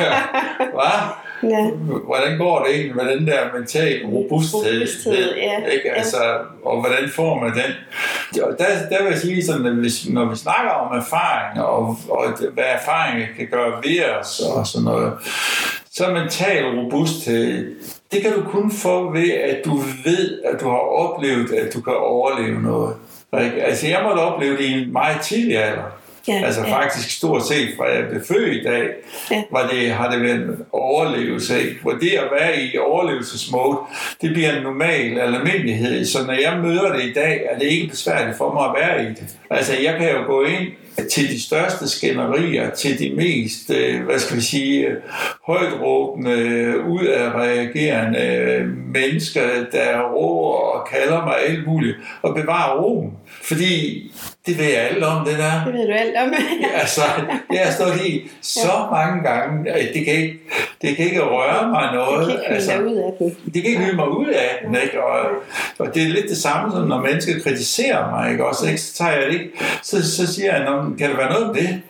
Hvad? 0.76 1.21
Ja. 1.42 1.70
Hvordan 2.06 2.38
går 2.38 2.64
det 2.64 2.74
egentlig 2.74 2.96
med 2.96 3.16
den 3.16 3.26
der 3.26 3.40
mental 3.58 4.06
robusthed? 4.06 4.74
robusthed 4.74 5.34
ja. 5.36 5.66
Ikke? 5.66 5.90
Altså, 5.90 6.16
og 6.64 6.80
hvordan 6.80 7.10
får 7.14 7.40
man 7.40 7.52
den? 7.52 7.72
Der, 8.34 8.66
der 8.90 9.02
vil 9.02 9.10
jeg 9.10 9.18
sige, 9.18 9.44
sådan, 9.44 9.66
at 9.66 9.74
hvis, 9.74 10.08
når 10.08 10.24
vi 10.24 10.36
snakker 10.36 10.70
om 10.70 10.96
erfaring, 10.96 11.64
og, 11.64 11.96
og 12.08 12.24
hvad 12.54 12.64
erfaring 12.64 13.26
kan 13.36 13.48
gøre 13.50 13.72
ved 13.84 14.04
os, 14.20 14.40
og 14.40 14.66
sådan 14.66 14.84
noget, 14.84 15.12
så 15.92 16.10
mental 16.10 16.64
robusthed, 16.64 17.74
det 18.12 18.22
kan 18.22 18.32
du 18.32 18.42
kun 18.42 18.70
få 18.70 19.12
ved, 19.12 19.30
at 19.30 19.64
du 19.64 19.76
ved, 20.04 20.42
at 20.44 20.60
du 20.60 20.68
har 20.68 20.78
oplevet, 20.78 21.52
at 21.52 21.74
du 21.74 21.80
kan 21.80 21.94
overleve 21.96 22.62
noget. 22.62 22.94
Ikke? 23.44 23.62
Altså, 23.62 23.86
jeg 23.86 24.00
måtte 24.02 24.20
opleve 24.20 24.56
det 24.56 24.64
i 24.64 24.72
en 24.72 24.92
meget 24.92 25.20
tidlig 25.20 25.58
alder. 25.58 26.01
Ja, 26.28 26.42
altså 26.44 26.60
ja. 26.60 26.76
faktisk 26.76 27.10
stort 27.10 27.46
set 27.46 27.68
fra 27.76 27.84
jeg 27.84 28.08
blev 28.08 28.22
født 28.28 28.56
i 28.56 28.62
dag, 28.62 28.88
ja. 29.30 29.42
var 29.50 29.68
det, 29.68 29.90
har 29.90 30.10
det 30.10 30.22
været 30.22 30.36
en 30.36 30.56
overlevelse. 30.72 31.60
Ikke? 31.62 31.80
Hvor 31.82 31.92
det 31.92 32.10
at 32.10 32.28
være 32.40 32.62
i 32.62 32.78
overlevelsesmode, 32.78 33.78
det 34.20 34.32
bliver 34.32 34.56
en 34.56 34.62
normal 34.62 35.18
almindelighed. 35.18 36.04
Så 36.04 36.26
når 36.26 36.32
jeg 36.32 36.58
møder 36.62 36.92
det 36.92 37.04
i 37.04 37.12
dag, 37.12 37.42
er 37.50 37.58
det 37.58 37.66
ikke 37.66 37.88
besværligt 37.88 38.36
for 38.38 38.52
mig 38.52 38.64
at 38.64 38.88
være 38.88 39.04
i 39.04 39.08
det. 39.08 39.36
Altså 39.50 39.72
jeg 39.82 39.96
kan 39.98 40.10
jo 40.10 40.26
gå 40.26 40.44
ind 40.44 40.66
til 41.10 41.28
de 41.28 41.42
største 41.42 41.88
skænderier, 41.88 42.70
til 42.70 42.98
de 42.98 43.12
mest, 43.16 43.70
øh, 43.70 44.04
hvad 44.04 44.18
skal 44.18 44.36
vi 44.36 44.42
sige, 44.42 44.88
højt 45.46 45.80
råbende, 45.82 46.74
udadreagerende 46.88 48.64
mennesker, 48.94 49.42
der 49.72 50.00
råber 50.00 50.56
og 50.56 50.88
kalder 50.88 51.24
mig 51.24 51.34
alt 51.48 51.66
muligt, 51.66 51.96
og 52.22 52.34
bevare 52.34 52.80
roen. 52.80 53.12
Fordi 53.42 54.02
det 54.46 54.58
ved 54.58 54.64
jeg 54.64 54.88
alt 54.90 55.04
om, 55.04 55.26
det 55.26 55.38
der. 55.38 55.64
Det 55.64 55.74
ved 55.74 55.86
du 55.86 55.92
alt 55.92 56.16
om. 56.16 56.32
altså, 56.82 57.02
det 57.50 57.58
har 57.58 57.72
stået 57.72 58.06
i 58.06 58.30
så 58.42 58.88
mange 58.90 59.22
gange, 59.28 59.70
at 59.70 59.94
det 59.94 60.04
kan 60.04 60.14
ikke, 60.14 60.38
det 60.82 60.96
kan 60.96 61.04
ikke 61.04 61.20
røre 61.20 61.68
mig 61.68 61.94
noget. 61.94 62.26
Det 62.26 62.34
kan 62.34 62.44
ikke 62.44 62.54
altså, 62.54 62.78
ud 62.78 62.96
af 62.96 63.12
den. 63.18 63.36
Det 63.54 63.62
kan 63.62 63.70
ikke 63.70 63.80
hylde 63.80 63.96
mig 63.96 64.08
ud 64.18 64.26
af 64.26 64.62
den, 64.64 64.74
ikke? 64.82 65.04
Og, 65.04 65.20
og 65.78 65.94
det 65.94 66.02
er 66.02 66.08
lidt 66.08 66.28
det 66.28 66.36
samme, 66.36 66.72
som 66.72 66.88
når 66.88 67.00
mennesker 67.00 67.40
kritiserer 67.42 68.10
mig, 68.10 68.32
ikke? 68.32 68.46
Også, 68.46 68.66
ikke? 68.66 68.80
Så 68.80 68.94
tager 68.94 69.12
jeg 69.12 69.26
det 69.26 69.32
ikke. 69.32 69.50
Så, 69.82 70.16
så 70.16 70.34
siger 70.34 70.56
jeg, 70.56 70.64
kan 70.98 71.10
det 71.10 71.18
være 71.18 71.32
noget 71.32 71.48
om 71.48 71.54
det? 71.54 71.82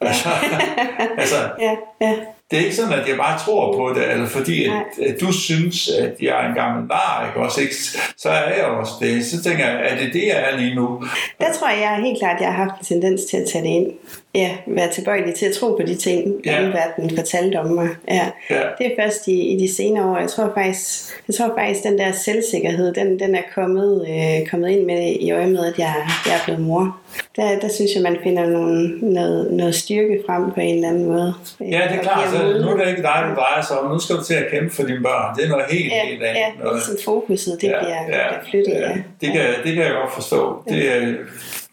Altså, 0.00 0.28
altså, 1.22 1.36
ja, 1.60 1.74
ja 2.00 2.14
det 2.50 2.58
er 2.58 2.64
ikke 2.64 2.76
sådan, 2.76 3.00
at 3.00 3.08
jeg 3.08 3.16
bare 3.16 3.38
tror 3.38 3.76
på 3.76 3.94
det, 3.94 4.12
eller 4.12 4.26
fordi 4.26 4.64
at, 4.64 5.06
at 5.06 5.20
du 5.20 5.32
synes, 5.32 5.88
at 5.88 6.16
jeg 6.20 6.44
er 6.44 6.48
en 6.48 6.54
gammel 6.54 6.88
nar, 6.88 7.26
ikke? 7.26 7.40
Også, 7.40 7.60
ikke? 7.60 7.74
så 8.16 8.28
er 8.28 8.54
jeg 8.54 8.64
også 8.64 8.92
det. 9.00 9.26
Så 9.26 9.42
tænker 9.42 9.66
jeg, 9.66 9.90
er 9.90 9.98
det 9.98 10.12
det, 10.12 10.26
jeg 10.26 10.50
er 10.50 10.56
lige 10.56 10.74
nu? 10.74 11.02
Der 11.40 11.52
tror 11.52 11.68
jeg, 11.68 11.80
jeg 11.80 12.02
helt 12.04 12.18
klart, 12.18 12.36
at 12.36 12.42
jeg 12.42 12.52
har 12.52 12.64
haft 12.64 12.80
en 12.80 12.86
tendens 12.86 13.24
til 13.24 13.36
at 13.36 13.48
tage 13.52 13.64
det 13.64 13.70
ind. 13.70 13.86
Ja, 14.34 14.56
være 14.66 14.90
tilbøjelig 14.92 15.34
til 15.34 15.46
at 15.46 15.52
tro 15.52 15.76
på 15.76 15.82
de 15.86 15.94
ting, 15.94 16.40
ja. 16.46 16.62
verden 16.62 17.16
fortalte 17.16 17.56
om 17.56 17.66
mig. 17.66 17.88
Ja. 18.08 18.28
ja. 18.50 18.62
Det 18.78 18.86
er 18.86 19.02
først 19.02 19.28
i, 19.28 19.54
i 19.54 19.60
de 19.60 19.74
senere 19.74 20.04
år. 20.04 20.18
Jeg 20.18 20.28
tror 20.28 20.52
faktisk, 20.54 21.12
jeg 21.28 21.34
tror 21.34 21.54
faktisk 21.58 21.84
den 21.84 21.98
der 21.98 22.12
selvsikkerhed, 22.12 22.94
den, 22.94 23.18
den 23.18 23.34
er 23.34 23.42
kommet, 23.54 24.06
øh, 24.10 24.48
kommet 24.50 24.68
ind 24.70 24.86
med 24.86 25.16
i 25.20 25.30
øje 25.30 25.46
med, 25.46 25.66
at 25.66 25.78
jeg, 25.78 25.94
jeg 26.26 26.34
er 26.34 26.44
blevet 26.44 26.60
mor. 26.60 27.00
Der, 27.36 27.58
der 27.58 27.68
synes 27.68 27.90
jeg, 27.94 28.02
man 28.02 28.16
finder 28.22 28.46
nogle, 28.46 28.98
noget, 29.14 29.52
noget 29.52 29.74
styrke 29.74 30.22
frem 30.26 30.52
på 30.52 30.60
en 30.60 30.74
eller 30.74 30.88
anden 30.88 31.06
måde. 31.06 31.34
Ja, 31.60 31.64
det 31.64 31.98
er 31.98 32.02
klart. 32.02 32.30
Så 32.30 32.38
nu 32.62 32.68
er 32.68 32.76
det 32.76 32.88
ikke 32.88 33.02
dig, 33.02 33.24
du 33.30 33.34
drejer 33.34 33.62
sig 33.62 33.80
om. 33.80 33.90
Nu 33.90 33.98
skal 33.98 34.16
du 34.16 34.24
til 34.24 34.34
at 34.34 34.50
kæmpe 34.50 34.74
for 34.74 34.82
dine 34.82 35.00
børn. 35.02 35.36
Det 35.36 35.44
er 35.44 35.48
noget 35.48 35.64
helt, 35.70 35.92
ja, 35.92 36.06
helt 36.06 36.22
andet. 36.22 36.40
Ja, 36.40 36.46
noget. 36.62 36.76
ligesom 36.76 36.96
fokuset, 37.04 37.60
det 37.60 37.68
ja, 37.68 37.78
bliver, 37.78 37.96
ja, 37.96 38.28
bliver 38.28 38.40
flyttet. 38.50 38.72
Ja. 38.72 38.88
Ja. 38.88 38.96
Det, 39.20 39.32
kan, 39.32 39.44
det 39.64 39.74
kan 39.74 39.84
jeg 39.84 39.92
godt 39.92 40.14
forstå. 40.14 40.62
Det 40.68 40.96
er, 40.96 41.14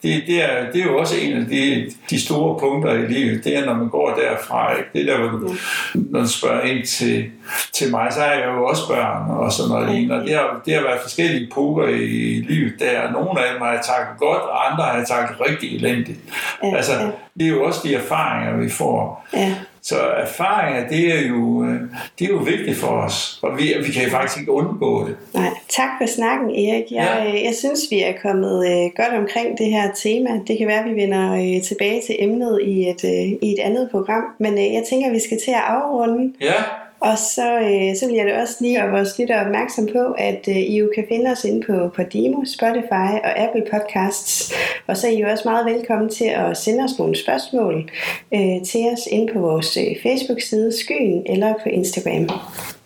det, 0.04 0.24
det, 0.28 0.44
er, 0.44 0.72
det 0.72 0.82
er 0.82 0.86
jo 0.86 0.98
også 0.98 1.16
en 1.22 1.38
af 1.38 1.46
de, 1.46 1.92
de 2.10 2.22
store 2.22 2.60
punkter 2.60 2.94
i 2.94 3.08
livet. 3.08 3.44
Det 3.44 3.58
er, 3.58 3.66
når 3.66 3.74
man 3.74 3.90
går 3.90 4.20
derfra. 4.22 4.78
Ikke? 4.78 4.90
Det 4.94 5.02
er 5.02 5.18
der, 5.18 5.30
hvor 5.30 5.40
du, 5.40 5.56
når 5.94 6.20
du 6.22 6.28
spørger 6.28 6.62
ind 6.62 6.86
til, 6.86 7.26
til 7.74 7.92
mig, 7.92 8.08
så 8.14 8.20
har 8.20 8.32
jeg 8.32 8.48
jo 8.58 8.66
også 8.66 8.88
børn 8.88 9.30
og 9.30 9.52
sådan 9.52 9.72
noget 9.72 9.96
lignende. 9.96 10.26
Det 10.26 10.36
har, 10.36 10.62
det 10.66 10.74
har 10.74 10.82
været 10.82 11.02
forskellige 11.02 11.50
punkter 11.54 11.88
i 11.88 12.46
livet 12.50 12.74
der. 12.80 13.12
Nogle 13.12 13.42
af 13.42 13.54
dem 13.54 13.62
har 13.62 13.72
jeg 13.72 13.82
takket 13.84 14.18
godt, 14.20 14.42
og 14.42 14.72
andre 14.72 14.84
har 14.84 14.98
jeg 14.98 15.08
takket 15.08 15.36
rigtig 15.50 15.76
elendigt. 15.76 16.20
Ja, 16.64 16.76
altså, 16.76 16.94
ja. 16.94 17.10
det 17.40 17.46
er 17.46 17.52
jo 17.52 17.64
også 17.64 17.80
de 17.84 17.96
erfaringer, 17.96 18.58
vi 18.58 18.70
får. 18.70 19.28
Ja. 19.34 19.56
Så 19.88 19.96
erfaringer, 19.96 20.90
det 20.90 21.14
er 21.14 21.28
jo, 21.28 21.64
øh, 21.64 21.82
det 22.20 22.26
er 22.26 22.30
jo 22.30 22.38
vigtigt 22.38 22.78
for 22.78 22.88
os, 22.88 23.40
og 23.42 23.58
vi, 23.58 23.74
vi 23.86 23.92
kan 23.92 24.12
faktisk 24.12 24.40
ikke 24.40 24.52
undgå 24.52 25.08
det. 25.08 25.16
Nej, 25.34 25.50
tak 25.70 25.90
for 26.02 26.08
snakken, 26.08 26.50
Erik. 26.50 26.92
Jeg, 26.92 27.24
ja. 27.26 27.28
Øh, 27.28 27.44
jeg 27.44 27.56
synes, 27.56 27.80
vi 27.92 28.02
er 28.02 28.14
kommet 28.22 28.56
øh, 28.72 28.92
godt 28.96 29.14
omkring 29.22 29.58
det 29.58 29.66
her 29.66 29.92
tema. 29.96 30.30
Det 30.48 30.58
kan 30.58 30.68
være, 30.68 30.80
at 30.80 30.90
vi 30.90 31.02
vender 31.02 31.62
tilbage 31.64 32.02
til 32.08 32.16
emnet 32.20 32.62
i 32.64 32.90
et, 32.90 33.04
i 33.42 33.54
et 33.54 33.60
andet 33.60 33.90
program, 33.92 34.24
men 34.40 34.58
jeg 34.58 34.84
tænker, 34.90 35.08
at 35.08 35.14
vi 35.14 35.20
skal 35.20 35.40
til 35.46 35.52
at 35.52 35.64
afrunde. 35.68 36.34
Ja. 36.42 36.54
Og 37.00 37.18
så, 37.18 37.60
øh, 37.60 37.96
så 37.96 38.08
vil 38.08 38.16
jeg 38.16 38.28
da 38.28 38.42
også 38.42 38.56
lige 38.60 38.80
gøre 38.80 38.92
vores 38.92 39.20
lytter 39.20 39.42
opmærksom 39.46 39.86
på, 39.86 40.04
at 40.18 40.48
øh, 40.48 40.56
I 40.56 40.78
jo 40.78 40.92
kan 40.96 41.06
finde 41.10 41.32
os 41.32 41.44
inde 41.44 41.66
på 41.66 41.90
Podimo, 41.96 42.46
Spotify 42.46 43.12
og 43.24 43.40
Apple 43.40 43.66
Podcasts. 43.72 44.54
Og 44.88 44.98
så 44.98 45.08
er 45.08 45.12
I 45.12 45.22
jo 45.22 45.28
også 45.28 45.44
meget 45.46 45.66
velkommen 45.66 46.10
til 46.10 46.26
at 46.26 46.58
sende 46.58 46.84
os 46.84 47.00
nogle 47.00 47.16
spørgsmål 47.16 47.90
øh, 48.34 48.66
til 48.66 48.86
os 48.94 49.08
inde 49.12 49.34
på 49.34 49.40
vores 49.40 49.78
øh, 49.78 49.96
Facebook-side 50.04 50.72
Skyen 50.80 51.24
eller 51.26 51.54
på 51.64 51.70
Instagram. 51.70 52.30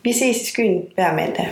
Vi 0.04 0.13
ses 0.13 0.41
i 0.41 0.45
Skyen 0.45 0.82
hver 0.95 1.13
mandag. 1.15 1.47